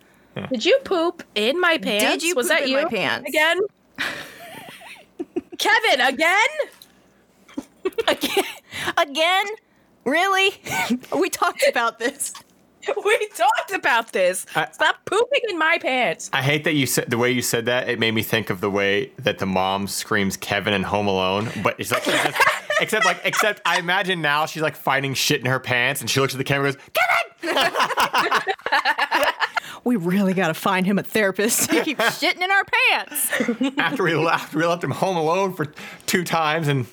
Did 0.51 0.65
you 0.65 0.77
poop 0.83 1.23
in 1.33 1.59
my 1.59 1.77
pants? 1.79 2.03
Did 2.03 2.21
you 2.23 2.35
Was 2.35 2.47
poop 2.47 2.57
that 2.57 2.63
in 2.65 2.69
you 2.69 2.83
my 2.83 2.85
pants? 2.89 3.27
again? 3.29 3.57
Kevin, 5.57 6.01
again? 6.01 6.47
Again? 8.07 8.43
Again? 8.97 9.45
Really? 10.07 10.51
we 11.19 11.29
talked 11.29 11.63
about 11.69 11.99
this. 11.99 12.33
We 13.03 13.27
talked 13.35 13.73
about 13.73 14.13
this. 14.13 14.45
I- 14.55 14.69
Stop 14.71 14.95
pooping 15.03 15.41
in 15.49 15.57
my 15.59 15.77
pants. 15.77 16.29
I 16.31 16.41
hate 16.41 16.63
that 16.63 16.73
you 16.75 16.85
said 16.85 17.09
the 17.09 17.17
way 17.17 17.29
you 17.31 17.41
said 17.41 17.65
that. 17.65 17.89
It 17.89 17.99
made 17.99 18.11
me 18.13 18.23
think 18.23 18.49
of 18.49 18.61
the 18.61 18.69
way 18.69 19.11
that 19.17 19.39
the 19.39 19.45
mom 19.45 19.87
screams 19.87 20.37
Kevin 20.37 20.73
in 20.73 20.83
Home 20.83 21.05
Alone, 21.07 21.49
but 21.61 21.77
it's 21.81 21.91
like 21.91 22.07
except, 22.07 22.37
except 22.81 23.05
like 23.05 23.19
except 23.25 23.61
I 23.65 23.77
imagine 23.79 24.21
now 24.21 24.45
she's 24.45 24.61
like 24.61 24.77
finding 24.77 25.15
shit 25.15 25.41
in 25.41 25.47
her 25.47 25.59
pants, 25.59 25.99
and 25.99 26.09
she 26.09 26.21
looks 26.21 26.33
at 26.33 26.37
the 26.37 26.45
camera 26.45 26.69
and 26.69 26.77
goes, 26.77 26.85
"Kevin!" 27.43 28.53
We 29.83 29.97
really 29.97 30.33
got 30.33 30.47
to 30.47 30.53
find 30.53 30.85
him 30.85 30.97
a 30.97 31.03
therapist. 31.03 31.69
He 31.71 31.81
keeps 31.81 32.03
shitting 32.21 32.41
in 32.41 32.49
our 32.51 32.63
pants. 32.63 33.31
After 33.77 34.03
we 34.03 34.15
left, 34.15 34.53
we 34.55 34.65
left 34.65 34.83
him 34.83 34.91
home 34.91 35.17
alone 35.17 35.53
for 35.53 35.65
two 36.05 36.23
times 36.23 36.69
and 36.69 36.85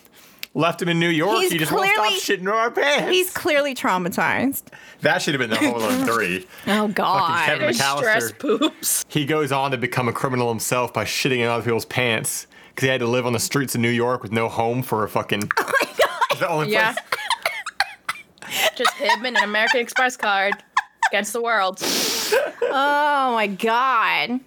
left 0.55 0.81
him 0.81 0.89
in 0.89 0.99
New 1.01 1.09
York. 1.09 1.41
He's 1.43 1.53
he 1.53 1.59
just 1.59 1.73
won't 1.73 1.93
clearly- 1.93 2.19
stop 2.19 2.37
shitting 2.37 2.43
in 2.43 2.49
our 2.49 2.71
pants. 2.71 3.11
He's 3.11 3.31
clearly 3.31 3.75
traumatized. 3.75 4.63
that 5.01 5.21
should 5.23 5.35
have 5.35 5.41
been 5.41 5.51
the 5.51 5.57
Home 5.57 5.75
Alone 5.75 6.07
three. 6.15 6.47
Oh 6.69 6.89
God. 6.89 7.45
Kevin 7.47 7.61
There's 7.63 7.79
McAllister. 7.79 7.99
stress 7.99 8.33
poops. 8.33 9.05
He 9.09 9.27
goes 9.27 9.53
on 9.53 9.71
to 9.73 9.77
become 9.77 10.09
a 10.09 10.13
criminal 10.13 10.49
himself 10.49 10.93
by 10.93 11.05
shitting 11.05 11.39
in 11.39 11.49
other 11.49 11.63
people's 11.65 11.85
pants 11.85 12.47
because 12.69 12.85
he 12.85 12.89
had 12.91 13.01
to 13.01 13.07
live 13.07 13.27
on 13.27 13.33
the 13.33 13.41
streets 13.41 13.75
of 13.75 13.81
New 13.81 13.89
York 13.91 14.23
with 14.23 14.33
no 14.33 14.49
home 14.49 14.83
for 14.83 15.05
a 15.05 15.09
fucking. 15.09 15.43
Oh 15.61 15.73
my 15.83 15.93
god! 15.99 16.39
The 16.41 16.49
only 16.49 16.73
Yeah. 16.73 16.93
place. 16.93 17.05
Just 18.77 18.93
him 18.95 19.25
and 19.25 19.37
an 19.37 19.45
American 19.45 19.81
Express 19.81 20.17
card 20.17 20.53
against 21.11 21.33
the 21.33 21.41
world. 21.43 21.79
Oh 21.83 23.33
my 23.35 23.47
God. 23.47 24.41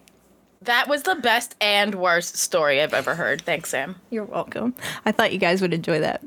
That 0.61 0.87
was 0.87 1.03
the 1.03 1.15
best 1.15 1.55
and 1.61 1.95
worst 1.95 2.35
story 2.37 2.81
I've 2.81 2.93
ever 2.93 3.15
heard. 3.15 3.41
Thanks, 3.43 3.69
Sam. 3.69 3.95
You're 4.09 4.25
welcome. 4.25 4.73
I 5.05 5.11
thought 5.11 5.31
you 5.31 5.37
guys 5.39 5.61
would 5.61 5.73
enjoy 5.73 5.99
that. 5.99 6.23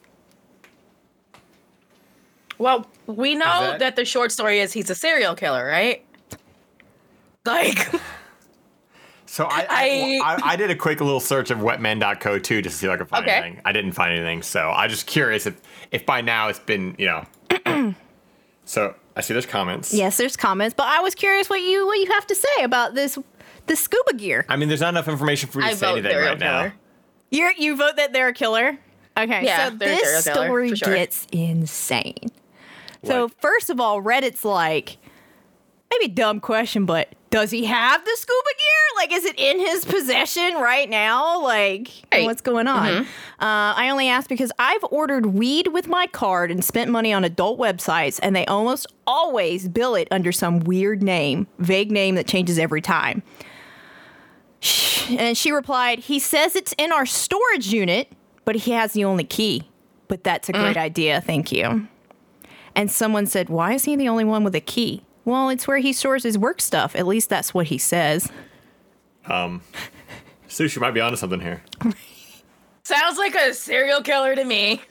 Well, 2.57 2.86
we 3.07 3.33
know 3.36 3.45
that- 3.45 3.79
that-, 3.79 3.95
the 3.95 4.03
short 4.03 4.33
story 4.33 4.59
is 4.59 4.74
he's 4.74 4.89
a 4.89 4.95
serial 4.95 5.33
killer, 5.33 5.65
right? 5.65 6.03
Like, 7.45 7.89
So 9.25 9.45
I 9.45 9.65
I, 9.69 10.19
I 10.24 10.39
I 10.53 10.55
did 10.57 10.69
a 10.71 10.75
quick 10.75 11.00
little 11.01 11.19
search 11.19 11.51
of 11.51 11.59
wetman.co 11.59 12.39
too 12.39 12.62
just 12.63 12.75
to 12.75 12.79
see 12.81 12.88
if 12.88 12.91
I 12.93 12.98
could 12.98 13.07
find 13.07 13.24
Okay. 13.25 13.38
anything. 13.38 13.62
I 13.63 13.71
didn't 13.71 13.91
find 13.93 14.12
anything, 14.12 14.41
so 14.41 14.69
I'm 14.71 14.89
just 14.89 15.05
curious 15.05 15.45
if 15.45 15.62
if 15.91 16.03
by 16.05 16.19
now 16.21 16.48
it's 16.50 16.59
been 16.59 16.95
you 16.98 17.05
know. 17.05 17.24
So 18.69 18.93
I 19.15 19.21
see 19.21 19.33
there's 19.33 19.47
comments. 19.47 19.91
Yes, 19.93 20.17
there's 20.17 20.38
comments, 20.38 20.75
but 20.77 20.85
I 20.88 20.99
was 21.01 21.15
curious 21.15 21.49
what 21.49 21.59
you 21.61 21.88
what 21.88 21.97
you 21.99 22.05
have 22.11 22.27
to 22.27 22.35
say 22.35 22.63
about 22.63 22.93
this 22.93 23.17
the 23.65 23.75
scuba 23.75 24.13
gear. 24.15 24.45
I 24.47 24.57
mean, 24.57 24.67
there's 24.69 24.81
not 24.81 24.89
enough 24.89 25.07
information 25.07 25.49
for 25.49 25.59
you 25.61 25.65
I 25.67 25.71
to 25.71 25.75
say 25.77 25.85
vote 25.88 25.91
anything 25.93 26.11
serial 26.11 26.29
right 26.29 26.39
now. 26.39 26.59
killer. 26.61 26.73
You 27.31 27.51
you 27.57 27.75
vote 27.75 27.95
that 27.97 28.13
they're 28.13 28.27
a 28.29 28.33
killer? 28.33 28.77
Okay, 29.17 29.43
Yeah, 29.43 29.69
so 29.69 29.75
they're 29.75 29.93
a 29.93 29.95
this 29.97 30.23
serial 30.23 30.35
killer, 30.35 30.45
story 30.47 30.69
for 30.69 30.75
sure. 30.75 30.95
gets 30.95 31.27
insane. 31.31 32.15
So 33.03 33.23
What? 33.23 33.41
first 33.41 33.69
of 33.69 33.79
all, 33.79 34.01
Reddit's 34.01 34.45
like 34.45 34.97
maybe 35.91 36.08
dumb 36.08 36.39
question, 36.39 36.86
but 36.86 37.10
does 37.29 37.51
he 37.51 37.65
have 37.65 38.03
the 38.03 38.12
scuba 38.17 38.50
gear? 38.58 38.96
Like, 38.96 39.13
is 39.13 39.25
it 39.25 39.38
in 39.39 39.60
his 39.60 39.86
possession 39.86 40.55
right 40.55 40.89
now? 40.89 41.41
Like, 41.43 41.89
Right. 42.12 42.25
what's 42.25 42.41
going 42.41 42.67
on? 42.67 42.88
Mm-hmm. 42.88 43.01
Uh, 43.43 43.74
I 43.75 43.89
only 43.91 44.10
ask 44.10 44.27
because 44.27 44.51
I've 44.58 44.84
ordered 44.89 45.27
weed 45.27 45.67
with 45.67 45.88
my 45.88 46.08
card 46.08 46.50
and 46.51 46.63
spent 46.65 46.89
money 46.89 47.13
on 47.13 47.24
adult 47.24 47.60
websites, 47.60 48.19
and 48.24 48.36
they 48.36 48.46
almost 48.48 48.88
always 49.05 49.67
bill 49.69 49.93
it 49.96 50.08
under 50.12 50.31
some 50.31 50.60
weird 50.62 51.03
name, 51.03 51.46
vague 51.60 51.91
name 51.91 52.15
that 52.15 52.27
changes 52.27 52.58
every 52.58 52.81
time. 52.81 53.22
And 55.12 55.38
she 55.38 55.51
replied, 55.51 56.00
He 56.00 56.19
says 56.19 56.55
it's 56.55 56.74
in 56.77 56.91
our 56.91 57.05
storage 57.05 57.67
unit, 57.67 58.12
but 58.46 58.55
he 58.55 58.72
has 58.72 58.93
the 58.93 59.05
only 59.05 59.24
key. 59.24 59.69
But 60.08 60.24
that's 60.24 60.50
a 60.50 60.53
great 60.53 60.77
idea. 60.77 61.22
Thank 61.22 61.51
you. 61.51 61.88
And 62.75 62.91
someone 62.91 63.25
said, 63.27 63.50
Why 63.50 63.74
is 63.74 63.86
he 63.86 63.96
the 63.96 64.10
only 64.10 64.24
one 64.25 64.43
with 64.43 64.55
a 64.55 64.60
key? 64.62 65.03
Well, 65.29 65.50
it's 65.50 65.67
where 65.67 65.77
he 65.77 65.93
stores 65.93 66.24
his 66.24 66.39
work 66.39 66.59
stuff. 66.59 66.95
At 66.95 67.05
least 67.05 67.29
that's 67.29 67.53
what 67.53 67.67
he 67.67 67.77
says. 67.77 68.31
Um, 69.27 69.62
Sushi 70.48 70.81
might 70.81 70.95
be 70.95 71.01
onto 71.01 71.17
something 71.17 71.39
here. 71.39 71.62
sounds 72.83 73.19
like 73.19 73.36
a 73.36 73.53
serial 73.53 74.01
killer 74.01 74.33
to 74.33 74.43
me. 74.43 74.81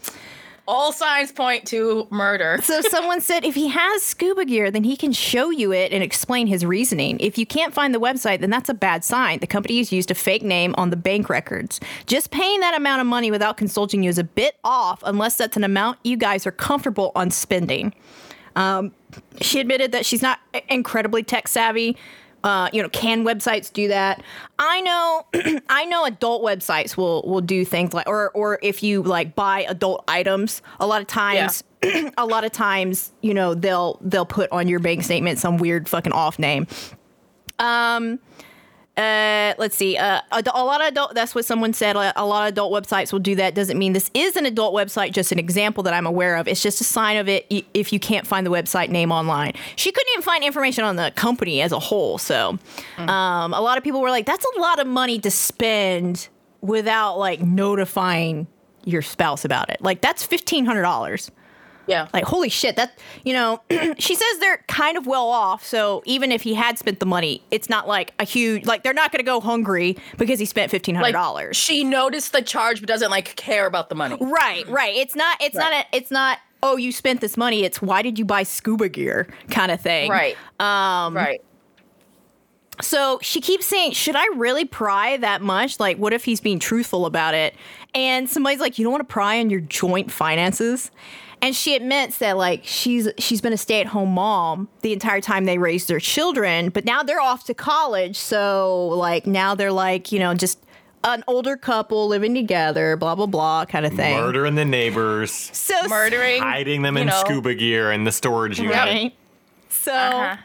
All 0.69 0.93
signs 0.93 1.33
point 1.33 1.67
to 1.69 2.07
murder. 2.11 2.61
So 2.63 2.83
someone 2.83 3.21
said 3.21 3.45
if 3.45 3.57
he 3.57 3.67
has 3.67 4.03
scuba 4.05 4.45
gear, 4.45 4.71
then 4.71 4.85
he 4.85 4.97
can 4.97 5.11
show 5.13 5.51
you 5.51 5.73
it 5.73 5.93
and 5.93 6.05
explain 6.05 6.47
his 6.47 6.65
reasoning. 6.65 7.19
If 7.19 7.37
you 7.37 7.45
can't 7.45 7.75
find 7.75 7.93
the 7.93 7.99
website, 7.99 8.41
then 8.41 8.51
that's 8.51 8.69
a 8.69 8.75
bad 8.75 9.03
sign. 9.03 9.41
The 9.41 9.47
company 9.49 9.79
has 9.79 9.91
used 9.91 10.13
a 10.13 10.15
fake 10.15 10.45
name 10.45 10.73
on 10.79 10.91
the 10.91 10.97
bank 10.97 11.29
records. 11.29 11.81
Just 12.07 12.31
paying 12.31 12.61
that 12.61 12.77
amount 12.77 13.01
of 13.01 13.09
money 13.09 13.33
without 13.33 13.57
consulting 13.57 14.05
you 14.05 14.11
is 14.11 14.19
a 14.19 14.25
bit 14.25 14.55
off, 14.63 15.03
unless 15.05 15.37
that's 15.37 15.57
an 15.57 15.65
amount 15.65 15.99
you 16.05 16.17
guys 16.17 16.47
are 16.47 16.53
comfortable 16.53 17.11
on 17.17 17.33
spending. 17.33 17.93
Um, 18.59 18.93
she 19.41 19.61
admitted 19.61 19.93
that 19.93 20.05
she's 20.05 20.21
not 20.21 20.41
incredibly 20.69 21.23
tech 21.23 21.49
savvy, 21.49 21.97
Uh, 22.45 22.69
you 22.73 22.83
know, 22.83 22.89
can 22.91 23.25
websites 23.25 23.73
do 23.73 23.89
that? 23.89 24.23
I 24.59 24.81
know, 24.83 25.27
I 25.69 25.85
know 25.87 26.05
adult 26.05 26.43
websites 26.43 26.97
will 26.97 27.23
will 27.23 27.41
do 27.41 27.65
things 27.65 27.93
like, 27.93 28.07
or 28.09 28.31
or 28.31 28.59
if 28.63 28.83
you 28.83 29.03
like 29.03 29.35
buy 29.35 29.63
adult 29.69 30.05
items, 30.07 30.63
a 30.79 30.87
lot 30.87 31.01
of 31.01 31.09
times, 31.09 31.65
a 32.17 32.27
lot 32.27 32.45
of 32.45 32.53
times, 32.53 33.13
you 33.23 33.35
know, 33.35 33.55
they'll 33.55 33.99
they'll 34.03 34.27
put 34.27 34.51
on 34.53 34.69
your 34.69 34.79
bank 34.81 35.03
statement 35.03 35.39
some 35.39 35.57
weird 35.57 35.89
fucking 35.89 36.13
off 36.13 36.39
name. 36.39 36.67
Um, 37.59 38.21
uh, 38.99 39.55
let's 39.59 39.77
see. 39.77 39.97
Uh, 39.97 40.21
a, 40.33 40.43
a 40.53 40.65
lot 40.65 40.81
of 40.81 40.89
adult. 40.89 41.15
That's 41.15 41.33
what 41.33 41.45
someone 41.45 41.73
said. 41.73 41.95
A, 41.95 42.13
a 42.21 42.27
lot 42.27 42.43
of 42.43 42.49
adult 42.49 42.73
websites 42.73 43.13
will 43.13 43.21
do 43.21 43.37
that. 43.37 43.55
Doesn't 43.55 43.79
mean 43.79 43.93
this 43.93 44.11
is 44.13 44.35
an 44.35 44.45
adult 44.45 44.75
website. 44.75 45.13
Just 45.13 45.31
an 45.31 45.39
example 45.39 45.85
that 45.85 45.95
I'm 45.95 46.07
aware 46.07 46.37
of. 46.37 46.49
It's 46.49 46.61
just 46.61 46.81
a 46.81 46.85
sign 46.85 47.17
of 47.17 47.29
it 47.29 47.47
if 47.75 47.93
you 47.93 48.01
can't 48.01 48.27
find 48.27 48.45
the 48.45 48.51
website 48.51 48.89
name 48.89 49.13
online. 49.13 49.53
She 49.77 49.93
couldn't 49.93 50.13
even 50.15 50.23
find 50.23 50.43
information 50.43 50.83
on 50.83 50.97
the 50.97 51.13
company 51.15 51.63
as 51.63 51.71
a 51.71 51.79
whole. 51.79 52.19
So, 52.19 52.59
um, 52.99 53.55
a 53.55 53.61
lot 53.61 53.79
of 53.79 53.85
people 53.85 54.01
were 54.01 54.11
like, 54.11 54.27
"That's 54.27 54.45
a 54.57 54.61
lot 54.61 54.81
of 54.81 54.89
money 54.89 55.21
to 55.21 55.31
spend 55.31 56.29
without 56.61 57.19
like 57.19 57.41
notifying 57.41 58.49
your 58.85 59.03
spouse 59.03 59.45
about 59.45 59.71
it. 59.71 59.81
Like 59.81 60.01
that's 60.01 60.27
fifteen 60.27 60.65
hundred 60.65 60.83
dollars." 60.83 61.31
Yeah. 61.89 62.07
like 62.13 62.25
holy 62.25 62.49
shit 62.51 62.77
that 62.77 62.99
you 63.25 63.33
know 63.33 63.61
she 63.99 64.15
says 64.15 64.39
they're 64.41 64.59
kind 64.69 64.97
of 64.99 65.07
well 65.07 65.29
off 65.29 65.65
so 65.65 66.03
even 66.05 66.31
if 66.31 66.43
he 66.43 66.55
had 66.55 66.79
spent 66.79 67.01
the 67.01 67.07
money 67.07 67.43
it's 67.51 67.69
not 67.71 67.89
like 67.89 68.13
a 68.19 68.25
huge 68.25 68.67
like 68.67 68.83
they're 68.83 68.93
not 68.93 69.11
going 69.11 69.21
to 69.21 69.25
go 69.27 69.41
hungry 69.41 69.97
because 70.19 70.39
he 70.39 70.45
spent 70.45 70.71
$1500 70.71 71.01
like 71.01 71.55
she 71.55 71.85
noticed 71.85 72.33
the 72.33 72.43
charge 72.43 72.81
but 72.81 72.89
doesn't 72.89 73.11
like 73.11 73.35
care 73.37 73.67
about 73.67 73.89
the 73.89 73.95
money. 73.95 74.17
right 74.21 74.69
right 74.69 74.95
it's 74.97 75.17
not 75.17 75.37
it's 75.41 75.57
not 75.57 75.73
a, 75.73 75.85
it's 75.97 76.11
not 76.11 76.39
oh 76.63 76.77
you 76.77 76.93
spent 76.93 77.21
this 77.21 77.37
money 77.37 77.65
it's 77.65 77.81
why 77.81 78.03
did 78.03 78.19
you 78.19 78.25
buy 78.25 78.43
scuba 78.43 78.89
gear 78.89 79.27
kind 79.51 79.71
of 79.73 79.81
thing 79.81 80.11
Right. 80.11 80.37
Um 80.61 81.17
right. 81.17 81.41
so 82.83 83.19
she 83.23 83.41
keeps 83.41 83.67
saying 83.67 83.93
should 83.93 84.15
i 84.17 84.25
really 84.37 84.65
pry 84.65 85.17
that 85.17 85.41
much 85.43 85.81
like 85.81 85.97
what 85.97 86.13
if 86.13 86.25
he's 86.25 86.41
being 86.41 86.59
truthful 86.59 87.07
about 87.07 87.35
it 87.35 87.55
and 87.95 88.29
somebody's 88.31 88.61
like 88.61 88.79
you 88.79 88.85
don't 88.85 88.93
want 88.93 89.09
to 89.09 89.13
pry 89.13 89.41
on 89.41 89.51
your 89.51 89.61
joint 89.61 90.11
finances 90.13 90.91
and 91.41 91.55
she 91.55 91.75
admits 91.77 92.19
that 92.19 92.37
like 92.37 92.63
she's 92.65 93.09
she's 93.19 93.41
been 93.41 93.53
a 93.53 93.57
stay-at-home 93.59 94.11
mom 94.11 94.69
the 94.83 94.93
entire 94.93 95.21
time 95.21 95.45
they 95.45 95.59
raised 95.59 95.89
their 95.89 96.01
children 96.01 96.69
but 96.71 96.85
now 96.85 97.03
they're 97.03 97.21
off 97.21 97.45
to 97.45 97.55
college 97.55 98.17
so 98.17 98.89
like 98.89 99.27
now 99.27 99.55
they're 99.55 99.73
like 99.73 100.11
you 100.13 100.19
know 100.19 100.35
just 100.35 100.59
an 101.05 101.23
older 101.29 101.57
couple 101.57 102.09
living 102.09 102.35
together 102.35 102.97
blah 102.97 103.15
blah 103.15 103.27
blah 103.27 103.65
kind 103.65 103.87
of 103.87 103.93
thing 103.93 104.17
Murdering 104.17 104.57
the 104.57 104.65
neighbors, 104.65 105.31
so 105.53 105.75
Murdering. 105.89 106.43
hiding 106.43 106.83
them 106.83 106.97
in 106.97 107.07
know, 107.07 107.21
scuba 107.25 107.55
gear 107.55 107.93
in 107.93 108.05
the 108.05 108.13
storage 108.13 108.59
unit. 108.59 108.75
right 108.75 109.15
so 109.69 109.93
Uh-huh. 109.95 110.37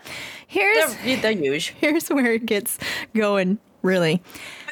here's 0.48 0.96
They're, 0.96 1.18
they're 1.18 1.32
huge. 1.36 1.70
here's 1.80 2.08
where 2.10 2.34
it 2.34 2.46
gets 2.46 2.78
going 3.16 3.58
really 3.82 4.22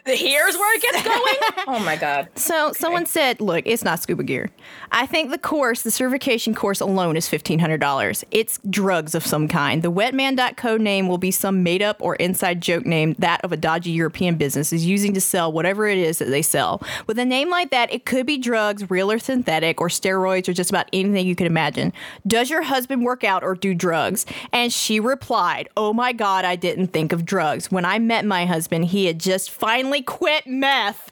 Here's 0.06 0.56
where 0.56 0.76
it 0.78 0.82
gets 0.82 1.04
going. 1.56 1.66
oh 1.68 1.80
my 1.86 1.96
god. 1.96 2.30
So 2.36 2.72
someone 2.74 3.06
said, 3.06 3.40
"Look, 3.40 3.64
it's 3.66 3.84
not 3.84 4.02
scuba 4.02 4.24
gear. 4.24 4.50
I 4.92 5.06
think 5.06 5.32
the 5.32 5.38
course, 5.38 5.84
the 5.84 5.92
certification 5.92 6.56
course 6.56 6.82
alone, 6.82 7.16
is 7.18 7.28
fifteen 7.28 7.60
hundred 7.60 7.80
dollars. 7.82 8.24
It's 8.32 8.60
drugs 8.70 9.14
of 9.16 9.26
some 9.26 9.48
kind. 9.48 9.84
The 9.84 9.92
Wetman.co 9.92 10.78
name 10.78 11.08
will 11.08 11.18
be 11.18 11.32
some 11.32 11.64
made 11.64 11.82
up 11.82 11.98
or 12.00 12.16
inside 12.16 12.62
joke 12.62 12.86
name 12.86 13.16
that 13.20 13.44
of 13.44 13.52
a 13.52 13.58
dodgy 13.58 13.92
European 13.92 14.36
business 14.36 14.74
is 14.74 14.86
using 14.86 15.14
to 15.14 15.22
sell 15.22 15.52
whatever 15.52 15.88
it 15.88 15.98
is 15.98 16.18
that 16.20 16.30
they 16.30 16.42
sell. 16.42 16.82
With 17.08 17.20
a 17.20 17.26
name 17.26 17.50
like 17.50 17.70
that, 17.72 17.94
it 17.94 18.06
could 18.06 18.26
be 18.26 18.38
drugs, 18.38 18.90
real 18.90 19.12
or 19.12 19.20
synthetic, 19.20 19.80
or 19.82 19.88
steroids, 19.88 20.48
or 20.48 20.54
just 20.54 20.70
about 20.70 20.88
anything 20.94 21.28
you 21.28 21.36
can 21.36 21.48
imagine. 21.48 21.94
Does 22.26 22.50
your 22.50 22.64
husband 22.64 23.04
work 23.04 23.24
out 23.24 23.44
or 23.44 23.56
do 23.56 23.74
drugs?" 23.74 24.26
And 24.52 24.74
she 24.74 25.00
replied, 25.00 25.70
"Oh 25.78 25.94
my 25.94 26.12
God, 26.14 26.46
I 26.46 26.56
didn't 26.56 26.88
think 26.88 27.12
of 27.12 27.26
drugs. 27.26 27.72
When 27.72 27.86
I 27.86 28.00
met 28.00 28.26
my 28.26 28.46
husband, 28.46 28.86
he 28.86 29.06
had 29.06 29.20
just 29.20 29.52
finally 29.52 29.91
quit 30.00 30.48
meth. 30.48 31.12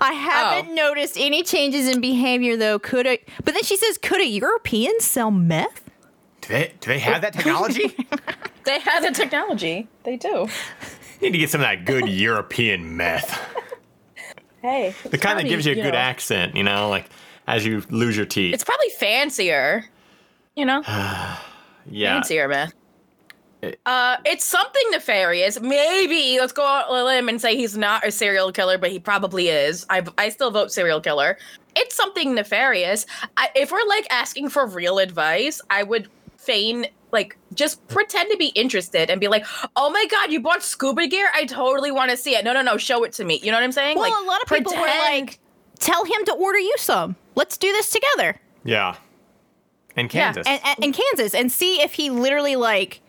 I 0.00 0.12
haven't 0.12 0.70
Oh. 0.70 0.74
noticed 0.74 1.16
any 1.18 1.42
changes 1.42 1.88
in 1.88 2.00
behavior 2.00 2.56
though. 2.56 2.78
Could 2.78 3.08
a 3.08 3.18
but 3.44 3.54
then 3.54 3.64
she 3.64 3.76
says, 3.76 3.98
could 3.98 4.20
a 4.20 4.26
European 4.26 5.00
sell 5.00 5.32
meth? 5.32 5.90
Do 6.42 6.48
they, 6.50 6.72
do 6.80 6.88
they 6.90 6.98
have 7.00 7.22
that 7.22 7.32
technology? 7.32 7.96
They 8.64 8.78
have 8.78 9.02
the 9.02 9.10
technology. 9.10 9.88
They 10.04 10.16
do. 10.18 10.46
Need 11.22 11.32
to 11.32 11.38
get 11.38 11.48
some 11.50 11.62
of 11.62 11.66
that 11.66 11.86
good 11.86 12.06
European 12.08 12.94
meth. 12.96 13.40
Hey. 14.60 14.94
The 15.10 15.16
kind 15.16 15.38
that 15.38 15.46
gives 15.48 15.64
you 15.64 15.72
a 15.72 15.74
good 15.76 15.94
accent, 15.94 16.54
you 16.54 16.62
know, 16.62 16.90
like 16.90 17.06
as 17.46 17.64
you 17.64 17.82
lose 17.88 18.16
your 18.18 18.26
teeth. 18.26 18.52
It's 18.52 18.62
probably 18.62 18.90
fancier. 18.90 19.86
You 20.54 20.66
know? 20.66 20.82
yeah. 21.86 22.14
fancier, 22.20 22.48
man. 22.48 22.70
Uh, 23.84 24.16
it's 24.24 24.44
something 24.44 24.82
nefarious. 24.90 25.60
Maybe 25.60 26.38
let's 26.38 26.52
go 26.52 26.64
out 26.64 26.88
on 26.88 26.98
a 26.98 27.04
limb 27.04 27.28
and 27.28 27.40
say 27.40 27.56
he's 27.56 27.76
not 27.76 28.06
a 28.06 28.10
serial 28.10 28.52
killer, 28.52 28.78
but 28.78 28.90
he 28.90 28.98
probably 28.98 29.48
is. 29.48 29.84
I 29.90 30.04
I 30.16 30.30
still 30.30 30.50
vote 30.50 30.72
serial 30.72 31.00
killer. 31.00 31.36
It's 31.76 31.94
something 31.94 32.34
nefarious. 32.34 33.06
I, 33.36 33.48
if 33.54 33.70
we're 33.70 33.86
like 33.86 34.06
asking 34.10 34.48
for 34.48 34.66
real 34.66 34.98
advice, 34.98 35.60
I 35.70 35.82
would 35.82 36.08
feign 36.36 36.86
like 37.12 37.36
just 37.54 37.86
pretend 37.88 38.30
to 38.30 38.36
be 38.36 38.46
interested 38.48 39.10
and 39.10 39.20
be 39.20 39.28
like, 39.28 39.44
"Oh 39.76 39.90
my 39.90 40.06
god, 40.10 40.32
you 40.32 40.40
bought 40.40 40.62
scuba 40.62 41.06
gear? 41.06 41.28
I 41.34 41.44
totally 41.44 41.90
want 41.90 42.10
to 42.10 42.16
see 42.16 42.34
it." 42.34 42.44
No, 42.44 42.52
no, 42.52 42.62
no, 42.62 42.76
show 42.76 43.04
it 43.04 43.12
to 43.14 43.24
me. 43.24 43.40
You 43.42 43.50
know 43.50 43.58
what 43.58 43.64
I'm 43.64 43.72
saying? 43.72 43.98
Well, 43.98 44.10
like, 44.10 44.22
a 44.22 44.26
lot 44.26 44.42
of 44.42 44.48
people 44.48 44.74
were 44.74 44.86
like, 44.86 45.38
tell 45.78 46.04
him 46.04 46.24
to 46.26 46.32
order 46.32 46.58
you 46.58 46.74
some. 46.78 47.16
Let's 47.34 47.56
do 47.56 47.70
this 47.72 47.90
together. 47.90 48.40
Yeah. 48.64 48.96
In 49.96 50.08
Kansas. 50.08 50.46
And, 50.46 50.60
and, 50.64 50.84
in 50.84 50.92
Kansas 50.92 51.34
and 51.34 51.50
see 51.50 51.82
if 51.82 51.94
he 51.94 52.10
literally 52.10 52.56
like 52.56 53.02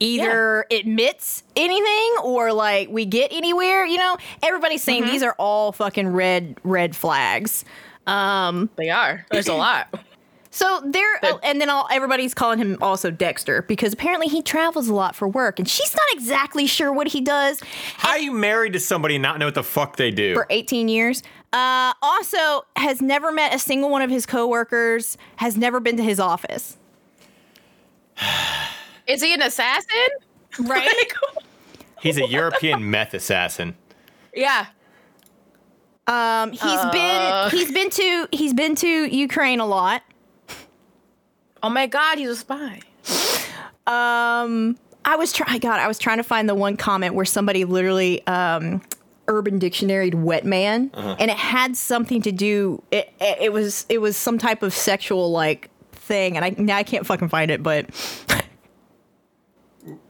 either 0.00 0.64
admits 0.70 1.42
anything 1.54 2.14
or 2.24 2.52
like 2.52 2.88
we 2.88 3.04
get 3.06 3.32
anywhere, 3.32 3.84
you 3.84 3.98
know? 3.98 4.16
Everybody's 4.42 4.82
saying 4.82 5.02
Mm-hmm. 5.04 5.12
these 5.12 5.22
are 5.22 5.34
all 5.38 5.72
fucking 5.72 6.08
red 6.08 6.56
red 6.64 6.96
flags. 6.96 7.64
Um 8.06 8.68
they 8.76 8.88
are. 8.90 9.24
There's 9.30 9.48
a 9.48 9.54
lot. 9.54 9.94
So 10.52 10.82
there, 10.84 11.06
But- 11.22 11.38
and 11.44 11.60
then 11.60 11.70
all, 11.70 11.86
everybody's 11.92 12.34
calling 12.34 12.58
him 12.58 12.76
also 12.82 13.12
Dexter 13.12 13.62
because 13.62 13.92
apparently 13.92 14.26
he 14.26 14.42
travels 14.42 14.88
a 14.88 14.92
lot 14.94 15.14
for 15.14 15.28
work, 15.28 15.60
and 15.60 15.68
she's 15.68 15.94
not 15.94 16.02
exactly 16.12 16.66
sure 16.66 16.92
what 16.92 17.06
he 17.06 17.20
does 17.20 17.60
How 17.98 18.08
are 18.10 18.18
you 18.18 18.32
married 18.32 18.72
to 18.72 18.80
somebody 18.80 19.14
and 19.14 19.22
not 19.22 19.38
know 19.38 19.44
what 19.44 19.54
the 19.54 19.62
fuck 19.62 19.94
they 19.94 20.10
do? 20.10 20.34
for 20.34 20.48
18 20.50 20.88
years. 20.88 21.22
Uh, 21.52 21.92
also, 22.02 22.62
has 22.74 23.00
never 23.00 23.30
met 23.30 23.54
a 23.54 23.60
single 23.60 23.90
one 23.90 24.02
of 24.02 24.10
his 24.10 24.26
coworkers, 24.26 25.16
has 25.36 25.56
never 25.56 25.78
been 25.78 25.96
to 25.98 26.02
his 26.02 26.18
office. 26.18 26.76
Is 29.10 29.22
he 29.22 29.34
an 29.34 29.42
assassin? 29.42 30.08
Right? 30.60 30.86
Like, 30.86 31.14
He's 32.00 32.16
a 32.16 32.26
European 32.26 32.90
meth 32.90 33.12
assassin. 33.14 33.76
yeah. 34.34 34.66
Um, 36.06 36.50
he's 36.52 36.62
Uh. 36.64 36.90
been 36.90 37.50
he's 37.50 37.70
been 37.72 37.90
to 37.90 38.28
he's 38.32 38.52
been 38.54 38.74
to 38.76 38.86
Ukraine 39.04 39.60
a 39.60 39.66
lot. 39.66 40.02
Oh 41.62 41.68
my 41.68 41.86
god, 41.86 42.18
he's 42.18 42.30
a 42.30 42.36
spy. 42.36 42.80
Um, 43.86 44.76
I 45.04 45.16
was 45.16 45.32
trying. 45.32 45.60
God, 45.60 45.78
I 45.78 45.86
was 45.86 45.98
trying 45.98 46.16
to 46.16 46.22
find 46.24 46.48
the 46.48 46.54
one 46.54 46.76
comment 46.76 47.14
where 47.14 47.24
somebody 47.26 47.64
literally 47.64 48.26
um, 48.26 48.82
Urban 49.28 49.58
Dictionary 49.58 50.10
wet 50.10 50.44
man, 50.44 50.90
and 50.94 51.30
it 51.30 51.36
had 51.36 51.76
something 51.76 52.22
to 52.22 52.32
do. 52.32 52.82
It, 52.90 53.12
it, 53.20 53.38
it 53.42 53.52
was 53.52 53.86
it 53.88 53.98
was 53.98 54.16
some 54.16 54.38
type 54.38 54.62
of 54.62 54.72
sexual 54.74 55.30
like 55.30 55.70
thing, 55.92 56.36
and 56.36 56.44
I 56.44 56.54
now 56.58 56.76
I 56.76 56.82
can't 56.82 57.06
fucking 57.06 57.28
find 57.28 57.50
it, 57.50 57.62
but 57.62 57.86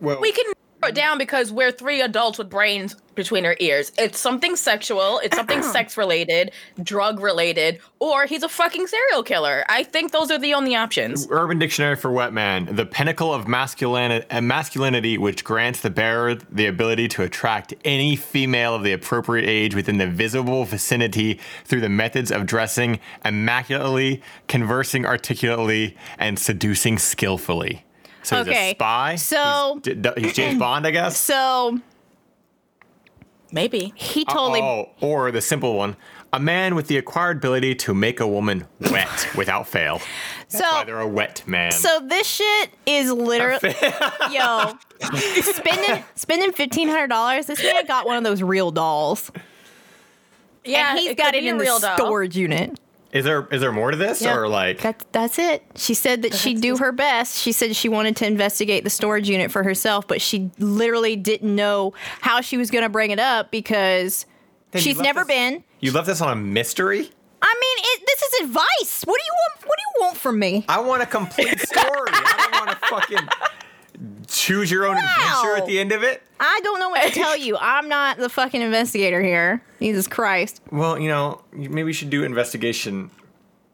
Well, 0.00 0.20
We 0.20 0.32
can 0.32 0.44
narrow 0.80 0.90
it 0.90 0.94
down 0.94 1.18
because 1.18 1.52
we're 1.52 1.72
three 1.72 2.00
adults 2.00 2.38
with 2.38 2.48
brains 2.48 2.96
between 3.14 3.44
our 3.44 3.56
ears. 3.60 3.92
It's 3.98 4.18
something 4.18 4.56
sexual, 4.56 5.18
it's 5.22 5.36
something 5.36 5.62
sex 5.74 5.96
related, 5.96 6.52
drug 6.82 7.20
related, 7.20 7.80
or 7.98 8.24
he's 8.26 8.42
a 8.42 8.48
fucking 8.48 8.86
serial 8.86 9.22
killer. 9.22 9.64
I 9.68 9.82
think 9.82 10.12
those 10.12 10.30
are 10.30 10.38
the 10.38 10.54
only 10.54 10.74
options. 10.74 11.26
Urban 11.30 11.58
Dictionary 11.58 11.96
for 11.96 12.10
Wet 12.10 12.32
Man, 12.32 12.74
the 12.74 12.86
pinnacle 12.86 13.32
of 13.34 13.46
masculinity, 13.46 14.26
uh, 14.30 14.40
masculinity 14.40 15.18
which 15.18 15.44
grants 15.44 15.80
the 15.80 15.90
bearer 15.90 16.34
the 16.34 16.66
ability 16.66 17.08
to 17.08 17.22
attract 17.22 17.74
any 17.84 18.16
female 18.16 18.74
of 18.74 18.82
the 18.82 18.92
appropriate 18.92 19.46
age 19.46 19.74
within 19.74 19.98
the 19.98 20.06
visible 20.06 20.64
vicinity 20.64 21.38
through 21.64 21.80
the 21.80 21.88
methods 21.88 22.32
of 22.32 22.46
dressing 22.46 23.00
immaculately, 23.24 24.22
conversing 24.48 25.04
articulately, 25.04 25.96
and 26.18 26.38
seducing 26.38 26.98
skillfully. 26.98 27.84
So 28.22 28.36
he's 28.38 28.48
Okay, 28.48 28.70
a 28.70 28.74
spy. 28.74 29.16
so- 29.16 29.80
he's, 29.84 29.96
he's 30.16 30.32
James 30.34 30.58
Bond, 30.58 30.86
I 30.86 30.90
guess. 30.90 31.16
so 31.18 31.80
Maybe. 33.52 33.92
he 33.96 34.24
totally. 34.24 34.60
Oh, 34.60 34.90
or 35.00 35.30
the 35.32 35.40
simple 35.40 35.74
one, 35.76 35.96
a 36.32 36.38
man 36.38 36.76
with 36.76 36.86
the 36.86 36.96
acquired 36.96 37.38
ability 37.38 37.74
to 37.76 37.94
make 37.94 38.20
a 38.20 38.26
woman 38.28 38.66
wet 38.80 39.28
without 39.36 39.66
fail. 39.66 40.00
That's 40.50 40.62
why 40.62 40.80
so 40.80 40.86
they're 40.86 41.00
a 41.00 41.08
wet 41.08 41.42
man. 41.46 41.72
so 41.72 41.98
this 42.00 42.26
shit 42.28 42.70
is 42.86 43.10
literally 43.10 43.74
yo 44.30 44.74
spending 45.42 46.04
spending 46.14 46.52
fifteen 46.52 46.88
hundred 46.88 47.08
dollars. 47.08 47.46
This 47.46 47.60
man 47.62 47.84
got 47.86 48.06
one 48.06 48.16
of 48.16 48.22
those 48.22 48.40
real 48.42 48.70
dolls, 48.70 49.32
Yeah, 50.64 50.90
and 50.90 50.98
he's 51.00 51.10
it 51.10 51.16
got 51.16 51.34
it 51.34 51.40
be 51.40 51.48
a 51.48 51.50
in 51.52 51.58
the 51.58 51.64
real 51.64 51.80
doll. 51.80 51.96
storage 51.96 52.36
unit. 52.36 52.78
Is 53.12 53.24
there 53.24 53.46
is 53.50 53.60
there 53.60 53.72
more 53.72 53.90
to 53.90 53.96
this 53.96 54.22
Yeah. 54.22 54.36
or 54.36 54.46
like 54.48 54.80
That, 54.82 55.04
that's 55.10 55.38
it. 55.38 55.64
She 55.74 55.94
said 55.94 56.22
that 56.22 56.32
she'd 56.34 56.60
do 56.60 56.76
her 56.76 56.92
best. 56.92 57.36
She 57.38 57.50
said 57.52 57.74
she 57.74 57.88
wanted 57.88 58.16
to 58.18 58.26
investigate 58.26 58.84
the 58.84 58.90
storage 58.90 59.28
unit 59.28 59.50
for 59.50 59.64
herself, 59.64 60.06
but 60.06 60.22
she 60.22 60.50
literally 60.58 61.16
didn't 61.16 61.54
know 61.54 61.92
how 62.20 62.40
she 62.40 62.56
was 62.56 62.70
going 62.70 62.84
to 62.84 62.88
bring 62.88 63.10
it 63.10 63.18
up 63.18 63.50
because 63.50 64.26
Then 64.70 64.82
she's 64.82 64.98
never 65.00 65.20
us- 65.22 65.26
been. 65.26 65.64
you 65.80 65.90
left 65.92 66.08
us 66.08 66.20
on 66.20 66.30
a 66.30 66.36
mystery? 66.40 67.10
I 67.42 67.54
mean, 67.60 67.84
it, 67.84 68.06
this 68.06 68.22
is 68.22 68.40
advice. 68.48 69.02
What 69.06 69.18
do 69.18 69.24
you 69.24 69.32
want? 69.32 69.66
What 69.66 69.76
do 69.78 69.82
you 69.98 70.04
want 70.06 70.16
from 70.18 70.38
me? 70.38 70.64
I 70.68 70.78
want 70.80 71.02
a 71.02 71.06
complete 71.06 71.58
story. 71.58 72.10
I 72.12 72.48
don't 72.52 72.66
want 72.66 72.70
to 72.80 72.86
fucking 72.86 73.28
choose 74.30 74.70
your 74.70 74.86
own 74.86 74.96
adventure 74.96 75.56
at 75.56 75.66
the 75.66 75.78
end 75.78 75.92
of 75.92 76.02
it. 76.02 76.22
I 76.38 76.60
don't 76.62 76.78
know 76.78 76.88
what 76.88 77.02
to 77.02 77.10
tell 77.10 77.36
you. 77.36 77.56
I'm 77.60 77.88
not 77.88 78.16
the 78.16 78.28
fucking 78.28 78.62
investigator 78.62 79.20
here. 79.20 79.62
Jesus 79.80 80.06
Christ. 80.06 80.62
Well, 80.70 80.98
you 80.98 81.08
know, 81.08 81.42
maybe 81.52 81.88
you 81.88 81.92
should 81.92 82.10
do 82.10 82.22
investigation. 82.22 83.10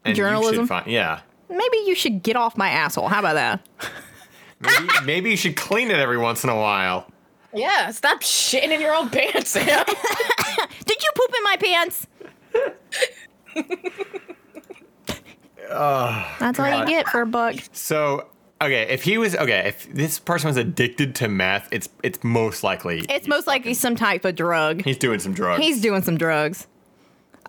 And 0.03 0.15
Journalism? 0.15 0.63
should 0.63 0.67
find, 0.67 0.87
yeah. 0.87 1.21
Maybe 1.49 1.77
you 1.85 1.95
should 1.95 2.23
get 2.23 2.35
off 2.35 2.57
my 2.57 2.69
asshole. 2.69 3.07
How 3.07 3.19
about 3.19 3.35
that? 3.35 3.65
Maybe, 4.59 4.87
maybe 5.05 5.29
you 5.29 5.37
should 5.37 5.55
clean 5.55 5.91
it 5.91 5.97
every 5.97 6.17
once 6.17 6.43
in 6.43 6.49
a 6.49 6.55
while. 6.55 7.09
Yeah, 7.53 7.91
stop 7.91 8.21
shitting 8.21 8.71
in 8.71 8.81
your 8.81 8.93
own 8.93 9.09
pants, 9.09 9.51
Sam. 9.51 9.65
Did 10.85 11.03
you 11.03 11.09
poop 11.15 11.33
in 11.37 11.43
my 11.43 11.57
pants? 11.59 12.07
Oh, 15.69 16.35
That's 16.39 16.59
all 16.59 16.79
you 16.79 16.85
get 16.85 17.07
for 17.09 17.21
a 17.21 17.25
buck. 17.25 17.55
So, 17.73 18.27
okay, 18.61 18.83
if 18.89 19.03
he 19.03 19.17
was 19.17 19.35
okay, 19.35 19.67
if 19.67 19.91
this 19.93 20.19
person 20.19 20.47
was 20.47 20.57
addicted 20.57 21.15
to 21.15 21.27
meth, 21.27 21.67
it's 21.71 21.89
it's 22.03 22.23
most 22.23 22.63
likely 22.63 22.99
It's 23.01 23.11
he's 23.11 23.27
most 23.27 23.47
likely 23.47 23.73
some 23.73 23.95
type 23.95 24.25
of 24.25 24.35
drug. 24.35 24.83
he's 24.83 24.97
doing 24.97 25.19
some 25.19 25.33
drugs. 25.33 25.63
He's 25.63 25.81
doing 25.81 26.01
some 26.01 26.17
drugs. 26.17 26.67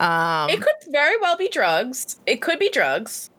it 0.01 0.61
could 0.61 0.93
very 0.93 1.17
well 1.19 1.37
be 1.37 1.49
drugs. 1.49 2.19
It 2.27 2.43
could 2.43 2.59
be 2.59 2.71
drugs. 2.71 3.31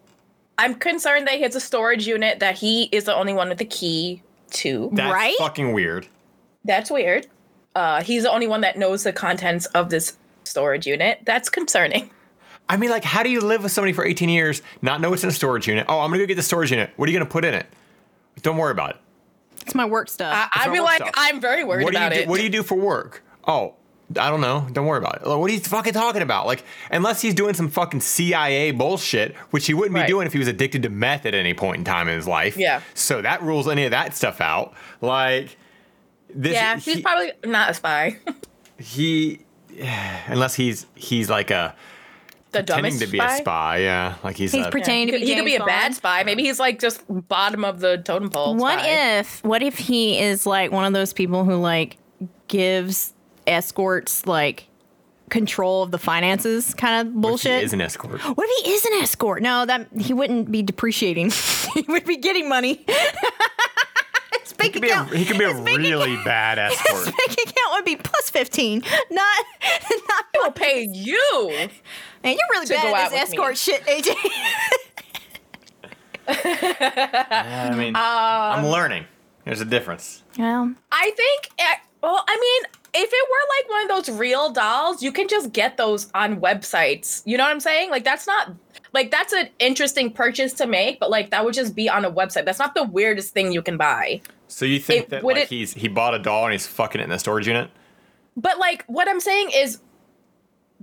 I'm 0.57 0.75
concerned 0.75 1.25
that 1.27 1.35
he 1.35 1.43
has 1.43 1.55
a 1.55 1.61
storage 1.61 2.05
unit 2.05 2.39
that 2.39 2.57
he 2.57 2.89
is 2.91 3.05
the 3.05 3.15
only 3.15 3.33
one 3.33 3.49
with 3.49 3.59
the 3.59 3.65
key 3.65 4.21
to. 4.51 4.89
That's 4.93 5.13
right? 5.13 5.35
fucking 5.37 5.71
weird. 5.73 6.07
That's 6.65 6.91
weird. 6.91 7.27
Uh, 7.75 8.03
he's 8.03 8.23
the 8.23 8.31
only 8.31 8.47
one 8.47 8.61
that 8.61 8.77
knows 8.77 9.03
the 9.03 9.13
contents 9.13 9.67
of 9.67 9.89
this 9.89 10.17
storage 10.43 10.85
unit. 10.85 11.19
That's 11.23 11.49
concerning. 11.49 12.09
I 12.69 12.77
mean, 12.77 12.91
like, 12.91 13.03
how 13.03 13.23
do 13.23 13.29
you 13.29 13.41
live 13.41 13.63
with 13.63 13.71
somebody 13.71 13.93
for 13.93 14.05
18 14.05 14.29
years, 14.29 14.61
not 14.81 15.01
know 15.01 15.09
what's 15.09 15.23
in 15.23 15.29
a 15.29 15.33
storage 15.33 15.67
unit? 15.67 15.87
Oh, 15.89 15.99
I'm 15.99 16.09
gonna 16.11 16.19
go 16.19 16.27
get 16.27 16.35
the 16.35 16.43
storage 16.43 16.69
unit. 16.71 16.91
What 16.95 17.09
are 17.09 17.11
you 17.11 17.17
gonna 17.17 17.29
put 17.29 17.43
in 17.43 17.53
it? 17.55 17.65
Don't 18.43 18.57
worry 18.57 18.71
about 18.71 18.91
it. 18.91 18.97
It's 19.63 19.75
my 19.75 19.85
work 19.85 20.07
stuff. 20.09 20.33
I, 20.53 20.65
I'd 20.65 20.71
be 20.71 20.79
like, 20.79 20.97
stuff. 20.97 21.11
I'm 21.15 21.41
very 21.41 21.63
worried 21.63 21.83
what 21.83 21.91
do 21.91 21.97
about 21.97 22.11
you 22.13 22.17
do, 22.19 22.23
it. 22.23 22.29
What 22.29 22.37
do 22.37 22.43
you 22.43 22.49
do 22.49 22.63
for 22.63 22.75
work? 22.75 23.23
Oh, 23.47 23.73
I 24.19 24.29
don't 24.29 24.41
know. 24.41 24.67
Don't 24.71 24.85
worry 24.87 24.97
about 24.97 25.17
it. 25.21 25.27
Like, 25.27 25.37
what 25.37 25.49
are 25.51 25.53
you 25.53 25.59
fucking 25.59 25.93
talking 25.93 26.21
about? 26.21 26.47
Like, 26.47 26.63
unless 26.89 27.21
he's 27.21 27.33
doing 27.35 27.53
some 27.53 27.69
fucking 27.69 28.01
CIA 28.01 28.71
bullshit, 28.71 29.35
which 29.51 29.67
he 29.67 29.73
wouldn't 29.73 29.93
be 29.93 30.01
Right. 30.01 30.07
doing 30.07 30.25
if 30.25 30.33
he 30.33 30.39
was 30.39 30.47
addicted 30.47 30.81
to 30.83 30.89
meth 30.89 31.25
at 31.27 31.35
any 31.35 31.53
point 31.53 31.77
in 31.79 31.83
time 31.83 32.07
in 32.07 32.15
his 32.15 32.27
life. 32.27 32.57
Yeah. 32.57 32.81
So 32.95 33.21
that 33.21 33.43
rules 33.43 33.67
any 33.67 33.85
of 33.85 33.91
that 33.91 34.15
stuff 34.15 34.41
out. 34.41 34.73
Like, 35.01 35.57
this. 36.33 36.53
yeah, 36.53 36.75
he's 36.77 36.95
he, 36.95 37.01
probably 37.01 37.31
not 37.45 37.69
a 37.71 37.73
spy. 37.75 38.17
he 38.79 39.39
unless 40.27 40.55
he's 40.55 40.85
he's 40.95 41.29
like 41.29 41.51
a 41.51 41.75
the 42.51 42.59
pretending 42.63 42.97
to 42.99 43.07
be 43.07 43.17
spy. 43.19 43.33
a 43.35 43.37
spy. 43.37 43.77
Yeah, 43.79 44.15
like 44.23 44.35
he's, 44.37 44.51
He's 44.51 44.65
a, 44.65 44.69
pretending 44.71 45.07
He 45.07 45.11
to 45.11 45.17
could, 45.19 45.21
be 45.25 45.27
he 45.27 45.35
could 45.35 45.45
be 45.45 45.51
James 45.51 45.63
a 45.63 45.65
bad 45.65 45.95
spy. 45.95 46.23
Maybe 46.23 46.43
he's 46.43 46.59
like 46.59 46.79
just 46.79 47.03
bottom 47.09 47.63
of 47.63 47.79
the 47.79 47.97
totem 47.97 48.29
pole. 48.29 48.55
What 48.55 48.79
spy. 48.79 49.19
if 49.19 49.43
what 49.43 49.61
if 49.61 49.77
he 49.77 50.19
is 50.19 50.45
like 50.45 50.71
one 50.71 50.85
of 50.85 50.93
those 50.93 51.13
people 51.13 51.45
who 51.45 51.55
like 51.55 51.97
gives 52.47 53.13
escorts 53.47 54.25
like 54.25 54.65
control 55.29 55.83
of 55.83 55.91
the 55.91 55.99
finances 55.99 56.73
kind 56.73 57.07
of 57.07 57.13
He 57.13 57.19
bullshit? 57.19 57.63
is 57.63 57.73
an 57.73 57.81
escort. 57.81 58.19
what 58.21 58.47
if 58.49 58.65
he 58.65 58.71
is 58.71 58.85
an 58.85 58.93
escort? 59.03 59.43
No, 59.43 59.65
that 59.65 59.87
he 59.99 60.13
wouldn't 60.13 60.51
be 60.51 60.63
depreciating. 60.63 61.29
he 61.75 61.85
would 61.87 62.05
be 62.05 62.17
getting 62.17 62.49
money. 62.49 62.83
his 64.41 64.53
bank 64.53 64.73
He 64.73 64.79
could 64.79 64.81
be 64.81 64.89
a, 64.89 64.93
account. 64.93 65.13
he 65.15 65.25
could 65.25 65.37
be 65.37 65.43
a 65.45 65.53
his 65.53 65.61
bank 65.61 65.77
really 65.77 66.13
account- 66.13 66.25
bad 66.25 66.57
His 66.71 66.79
escort. 66.79 67.05
bank 67.05 67.31
account 67.33 67.71
would 67.73 67.85
be 67.85 67.95
plus 67.95 68.29
fifteen, 68.31 68.81
not 69.11 69.45
not. 70.43 70.57
He'll 70.57 70.67
pay 70.67 70.83
you. 70.91 71.49
Man, 72.23 72.33
you're 72.33 72.37
really 72.51 72.65
to 72.67 72.73
go 72.73 72.81
bad 72.81 73.05
at 73.05 73.11
this 73.11 73.21
with 73.21 73.29
me. 73.31 73.37
escort 73.37 73.57
shit, 73.57 73.83
AJ. 73.85 74.15
I 76.27 77.73
mean, 77.75 77.93
I'm 77.95 78.65
learning. 78.65 79.05
There's 79.45 79.61
a 79.61 79.65
difference. 79.65 80.23
well, 80.37 80.73
I 80.91 81.11
think. 81.15 81.49
eh, 81.57 81.75
Well, 82.03 82.23
I 82.27 82.37
mean, 82.39 82.71
if 82.93 83.09
it 83.11 83.29
were 83.29 83.47
like 83.57 83.69
one 83.69 83.83
of 83.99 84.05
those 84.05 84.17
real 84.17 84.51
dolls, 84.51 85.01
you 85.01 85.11
can 85.11 85.27
just 85.27 85.53
get 85.53 85.77
those 85.77 86.09
on 86.13 86.39
websites. 86.39 87.23
You 87.25 87.37
know 87.37 87.43
what 87.45 87.51
I'm 87.51 87.59
saying? 87.59 87.89
Like 87.89 88.03
that's 88.03 88.27
not 88.27 88.51
like 88.93 89.11
that's 89.11 89.33
an 89.33 89.49
interesting 89.59 90.11
purchase 90.11 90.53
to 90.53 90.67
make, 90.67 90.99
but 90.99 91.09
like 91.09 91.31
that 91.31 91.45
would 91.45 91.53
just 91.53 91.75
be 91.75 91.89
on 91.89 92.05
a 92.05 92.11
website. 92.11 92.45
That's 92.45 92.59
not 92.59 92.75
the 92.75 92.83
weirdest 92.83 93.33
thing 93.33 93.51
you 93.51 93.61
can 93.61 93.77
buy. 93.77 94.21
So 94.47 94.65
you 94.65 94.79
think 94.79 95.05
It- 95.05 95.09
that 95.09 95.23
like 95.23 95.37
it- 95.37 95.47
he's 95.49 95.73
he 95.73 95.87
bought 95.87 96.13
a 96.13 96.19
doll 96.19 96.45
and 96.45 96.51
he's 96.53 96.67
fucking 96.67 96.99
it 97.01 97.05
in 97.05 97.09
the 97.09 97.19
storage 97.19 97.47
unit? 97.47 97.69
But 98.37 98.59
like 98.59 98.83
what 98.85 99.07
I'm 99.07 99.19
saying 99.19 99.51
is 99.55 99.79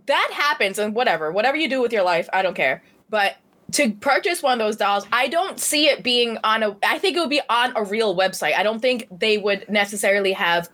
that 0.07 0.31
happens 0.33 0.79
and 0.79 0.95
whatever, 0.95 1.31
whatever 1.33 1.57
you 1.57 1.69
do 1.69 1.81
with 1.83 1.93
your 1.93 2.03
life, 2.03 2.29
I 2.33 2.43
don't 2.43 2.55
care. 2.55 2.83
But 3.11 3.37
to 3.73 3.93
purchase 3.93 4.43
one 4.43 4.61
of 4.61 4.67
those 4.67 4.77
dolls, 4.77 5.07
I 5.13 5.29
don't 5.29 5.59
see 5.59 5.89
it 5.89 6.03
being 6.03 6.39
on 6.45 6.63
a 6.63 6.77
I 6.85 6.99
think 6.99 7.17
it 7.17 7.21
would 7.21 7.31
be 7.31 7.43
on 7.49 7.73
a 7.77 7.85
real 7.85 8.17
website. 8.17 8.55
I 8.55 8.63
don't 8.63 8.81
think 8.81 9.09
they 9.11 9.39
would 9.39 9.69
necessarily 9.69 10.33
have 10.33 10.69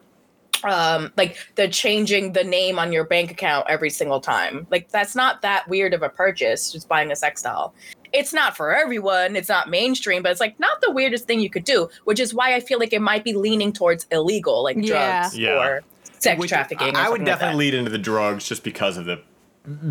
um 0.65 1.13
like 1.17 1.37
the 1.57 1.69
changing 1.69 2.33
the 2.33 2.45
name 2.45 2.79
on 2.79 2.93
your 2.93 3.05
bank 3.05 3.31
account 3.31 3.67
every 3.69 3.91
single 3.91 4.21
time. 4.21 4.67
Like 4.71 4.91
that's 4.91 5.15
not 5.15 5.43
that 5.43 5.69
weird 5.69 5.95
of 5.95 6.03
a 6.03 6.09
purchase 6.09 6.73
just 6.73 6.89
buying 6.89 7.11
a 7.13 7.17
sex 7.17 7.43
doll. 7.43 7.75
It's 8.13 8.33
not 8.35 8.57
for 8.57 8.75
everyone, 8.77 9.37
it's 9.37 9.49
not 9.49 9.71
mainstream, 9.71 10.23
but 10.23 10.31
it's 10.33 10.41
like 10.41 10.59
not 10.61 10.81
the 10.83 10.91
weirdest 10.91 11.27
thing 11.27 11.41
you 11.41 11.49
could 11.49 11.65
do, 11.65 11.89
which 12.05 12.21
is 12.21 12.35
why 12.35 12.55
I 12.55 12.61
feel 12.61 12.79
like 12.79 12.93
it 12.93 13.01
might 13.01 13.25
be 13.25 13.33
leaning 13.33 13.73
towards 13.73 14.07
illegal 14.11 14.63
like 14.63 14.77
Yeah. 14.79 15.21
drugs 15.23 15.39
Yeah. 15.39 15.51
or 15.59 15.81
sex 16.19 16.39
Which- 16.39 16.51
trafficking. 16.51 16.95
or 16.95 16.99
I, 16.99 17.07
I 17.07 17.09
would 17.09 17.19
something 17.21 17.27
like 17.27 17.39
definitely 17.39 17.65
lead 17.67 17.75
into 17.75 17.91
the 17.91 17.99
drugs 17.99 18.47
just 18.47 18.63
because 18.65 18.97
of 18.99 19.07
the 19.07 19.21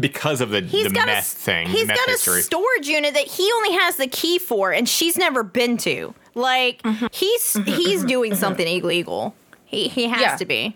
because 0.02 0.42
of 0.42 0.50
the, 0.50 0.60
he's 0.62 0.84
the 0.84 0.90
got 0.90 1.06
meth 1.06 1.20
a 1.34 1.36
thing. 1.38 1.68
He's 1.70 1.88
meth 1.88 1.96
got 1.98 2.10
history. 2.10 2.42
a 2.42 2.44
storage 2.44 2.88
unit 2.90 3.14
that 3.14 3.26
he 3.26 3.50
only 3.56 3.72
has 3.78 3.96
the 3.96 4.08
key 4.08 4.38
for, 4.38 4.74
and 4.74 4.88
she's 4.88 5.18
never 5.18 5.44
been 5.44 5.78
to. 5.78 6.14
Like 6.36 6.82
Mm-hmm. 6.84 7.06
he's 7.14 7.54
he's 7.66 8.04
doing 8.04 8.36
something 8.36 8.68
illegal. 8.68 9.34
He 9.72 9.88
he 9.88 10.08
has 10.10 10.22
Yeah. 10.22 10.36
to 10.36 10.46
be. 10.46 10.76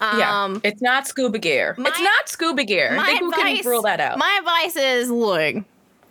Yeah, 0.00 0.44
Um, 0.44 0.60
it's 0.62 0.80
not 0.82 1.06
scuba 1.08 1.38
gear. 1.38 1.74
my- 1.78 1.88
it's 1.88 2.00
not 2.00 2.28
scuba 2.28 2.62
gear. 2.64 2.90
I 2.92 2.96
my 2.96 3.06
think 3.06 3.34
we 3.36 3.62
can 3.62 3.66
rule 3.70 3.82
that 3.82 4.00
out. 4.00 4.18
My 4.18 4.36
advice 4.38 4.76
is, 4.76 5.10
look, 5.10 5.56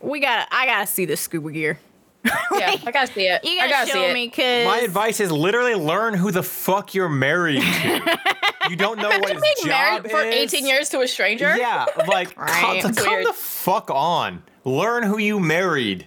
we 0.00 0.20
got. 0.20 0.48
I 0.50 0.66
gotta 0.66 0.86
see 0.86 1.04
this 1.06 1.20
scuba 1.20 1.50
gear. 1.52 1.78
yeah, 2.24 2.76
I 2.84 2.90
gotta 2.90 3.06
see 3.06 3.26
it. 3.28 3.42
You 3.44 3.52
I 3.52 3.68
gotta, 3.68 3.70
gotta 3.70 3.86
see 3.86 3.92
show 3.92 4.04
it. 4.10 4.12
me, 4.14 4.28
cause 4.28 4.66
My 4.66 4.80
advice 4.84 5.20
is 5.20 5.32
literally 5.32 5.74
learn 5.74 6.12
who 6.14 6.30
the 6.30 6.42
fuck 6.42 6.94
you're 6.94 7.08
married 7.08 7.62
to. 7.62 8.18
you 8.70 8.76
don't 8.76 8.98
know 8.98 9.08
what 9.08 9.32
his 9.32 9.40
Being 9.40 9.54
job 9.70 10.02
married 10.04 10.10
for 10.10 10.20
18 10.20 10.66
years 10.66 10.90
to 10.90 11.00
a 11.00 11.08
stranger. 11.08 11.56
Yeah, 11.56 11.86
like 12.06 12.36
Right. 12.38 12.82
come, 12.82 12.92
come 12.94 13.24
the 13.24 13.32
fuck 13.32 13.90
on. 13.90 14.42
Learn 14.66 15.02
who 15.04 15.16
you 15.16 15.40
married. 15.40 16.06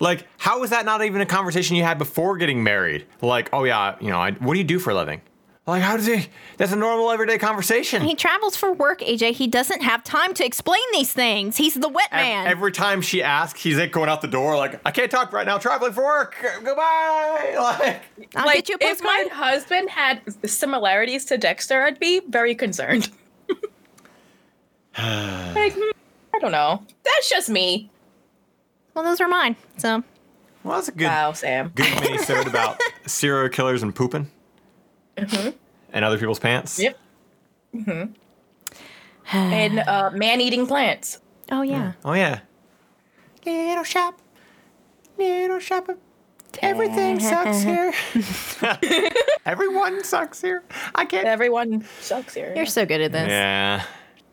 Like, 0.00 0.26
how 0.38 0.62
is 0.62 0.70
that 0.70 0.84
not 0.84 1.04
even 1.04 1.20
a 1.20 1.26
conversation 1.26 1.76
you 1.76 1.84
had 1.84 1.98
before 1.98 2.36
getting 2.36 2.64
married? 2.64 3.06
Like, 3.20 3.50
oh 3.52 3.64
yeah, 3.64 3.96
you 4.00 4.10
know, 4.10 4.18
I, 4.18 4.32
what 4.32 4.54
do 4.54 4.58
you 4.58 4.64
do 4.64 4.78
for 4.78 4.90
a 4.90 4.94
living? 4.94 5.20
Like, 5.66 5.82
how 5.82 5.96
does 5.96 6.06
he? 6.06 6.26
That's 6.56 6.72
a 6.72 6.76
normal 6.76 7.10
everyday 7.10 7.38
conversation. 7.38 8.02
he 8.02 8.16
travels 8.16 8.56
for 8.56 8.72
work. 8.72 9.02
AJ, 9.02 9.32
he 9.32 9.46
doesn't 9.46 9.82
have 9.82 10.02
time 10.02 10.34
to 10.34 10.44
explain 10.44 10.82
these 10.92 11.12
things. 11.12 11.56
He's 11.56 11.74
the 11.74 11.88
wet 11.88 12.10
man. 12.10 12.46
Every 12.46 12.72
time 12.72 13.02
she 13.02 13.22
asks, 13.22 13.62
he's 13.62 13.78
like 13.78 13.92
going 13.92 14.08
out 14.08 14.20
the 14.20 14.26
door, 14.26 14.56
like, 14.56 14.80
I 14.84 14.90
can't 14.90 15.10
talk 15.10 15.32
right 15.32 15.46
now, 15.46 15.58
traveling 15.58 15.92
for 15.92 16.02
work. 16.02 16.34
Goodbye. 16.64 17.56
Like, 17.80 18.02
I'll 18.34 18.46
like 18.46 18.66
get 18.66 18.68
you 18.68 18.76
a 18.80 18.90
if 18.90 19.02
my 19.02 19.28
husband 19.32 19.90
had 19.90 20.22
similarities 20.48 21.24
to 21.26 21.38
Dexter, 21.38 21.82
I'd 21.82 22.00
be 22.00 22.20
very 22.28 22.54
concerned. 22.54 23.10
like, 23.48 23.58
hmm, 25.74 25.90
I 26.34 26.38
don't 26.40 26.52
know. 26.52 26.82
That's 27.04 27.28
just 27.30 27.48
me. 27.50 27.90
Well, 29.00 29.08
those 29.08 29.20
are 29.22 29.28
mine. 29.28 29.56
So 29.78 30.04
well, 30.62 30.74
that's 30.76 30.88
a 30.88 30.92
good, 30.92 31.06
Wow, 31.06 31.32
Sam. 31.32 31.72
good 31.74 31.88
mini 32.02 32.18
about 32.46 32.78
serial 33.06 33.48
killers 33.48 33.82
and 33.82 33.94
pooping, 33.94 34.30
and 35.16 36.04
other 36.04 36.18
people's 36.18 36.38
pants. 36.38 36.78
Yep. 36.78 36.98
Mm-hmm. 37.74 38.12
and 39.34 39.78
uh, 39.78 40.10
man-eating 40.12 40.66
plants. 40.66 41.18
Oh 41.50 41.62
yeah. 41.62 41.92
Oh 42.04 42.12
yeah. 42.12 42.40
Little 43.46 43.84
shop, 43.84 44.20
little 45.16 45.60
shop. 45.60 45.88
of- 45.88 45.96
Everything 46.60 47.20
sucks 47.20 47.62
here. 47.62 47.94
Everyone 49.46 50.04
sucks 50.04 50.42
here. 50.42 50.62
I 50.94 51.06
can't. 51.06 51.26
Everyone 51.26 51.86
sucks 52.00 52.34
here. 52.34 52.52
You're 52.54 52.66
so 52.66 52.84
good 52.84 53.00
at 53.00 53.12
this. 53.12 53.28
Yeah. 53.30 53.82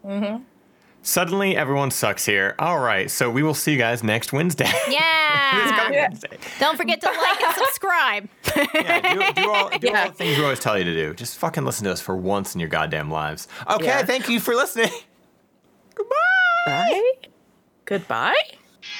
Mm-hmm. 0.03 0.43
Suddenly, 1.07 1.55
everyone 1.55 1.89
sucks 1.89 2.25
here. 2.25 2.53
All 2.59 2.79
right, 2.79 3.09
so 3.09 3.29
we 3.29 3.41
will 3.41 3.53
see 3.53 3.71
you 3.71 3.77
guys 3.77 4.03
next 4.03 4.33
Wednesday. 4.33 4.69
Yeah. 4.89 5.89
Yeah. 5.89 6.07
Wednesday. 6.09 6.37
Don't 6.59 6.75
forget 6.75 6.99
to 6.99 7.07
like 7.07 7.41
and 7.41 7.55
subscribe. 7.55 8.29
Yeah, 8.73 9.13
do, 9.13 9.41
do 9.41 9.49
all, 9.51 9.69
do 9.69 9.87
Yeah. 9.87 10.01
all 10.03 10.07
the 10.09 10.13
things 10.15 10.37
we 10.37 10.43
always 10.43 10.59
tell 10.59 10.77
you 10.77 10.83
to 10.83 10.93
do. 10.93 11.13
Just 11.13 11.37
fucking 11.37 11.63
listen 11.63 11.85
to 11.85 11.91
us 11.91 12.01
for 12.01 12.15
once 12.17 12.55
in 12.55 12.59
your 12.59 12.69
goddamn 12.69 13.09
lives. 13.09 13.47
Okay, 13.69 13.85
Yeah. 13.85 14.03
thank 14.03 14.27
you 14.27 14.39
for 14.41 14.53
listening. 14.53 14.89
Goodbye. 15.95 16.15
Bye. 16.65 17.11
Goodbye. 17.85 18.35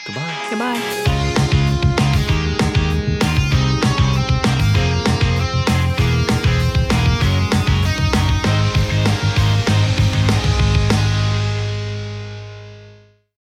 Goodbye. 0.06 0.48
Goodbye. 0.50 1.24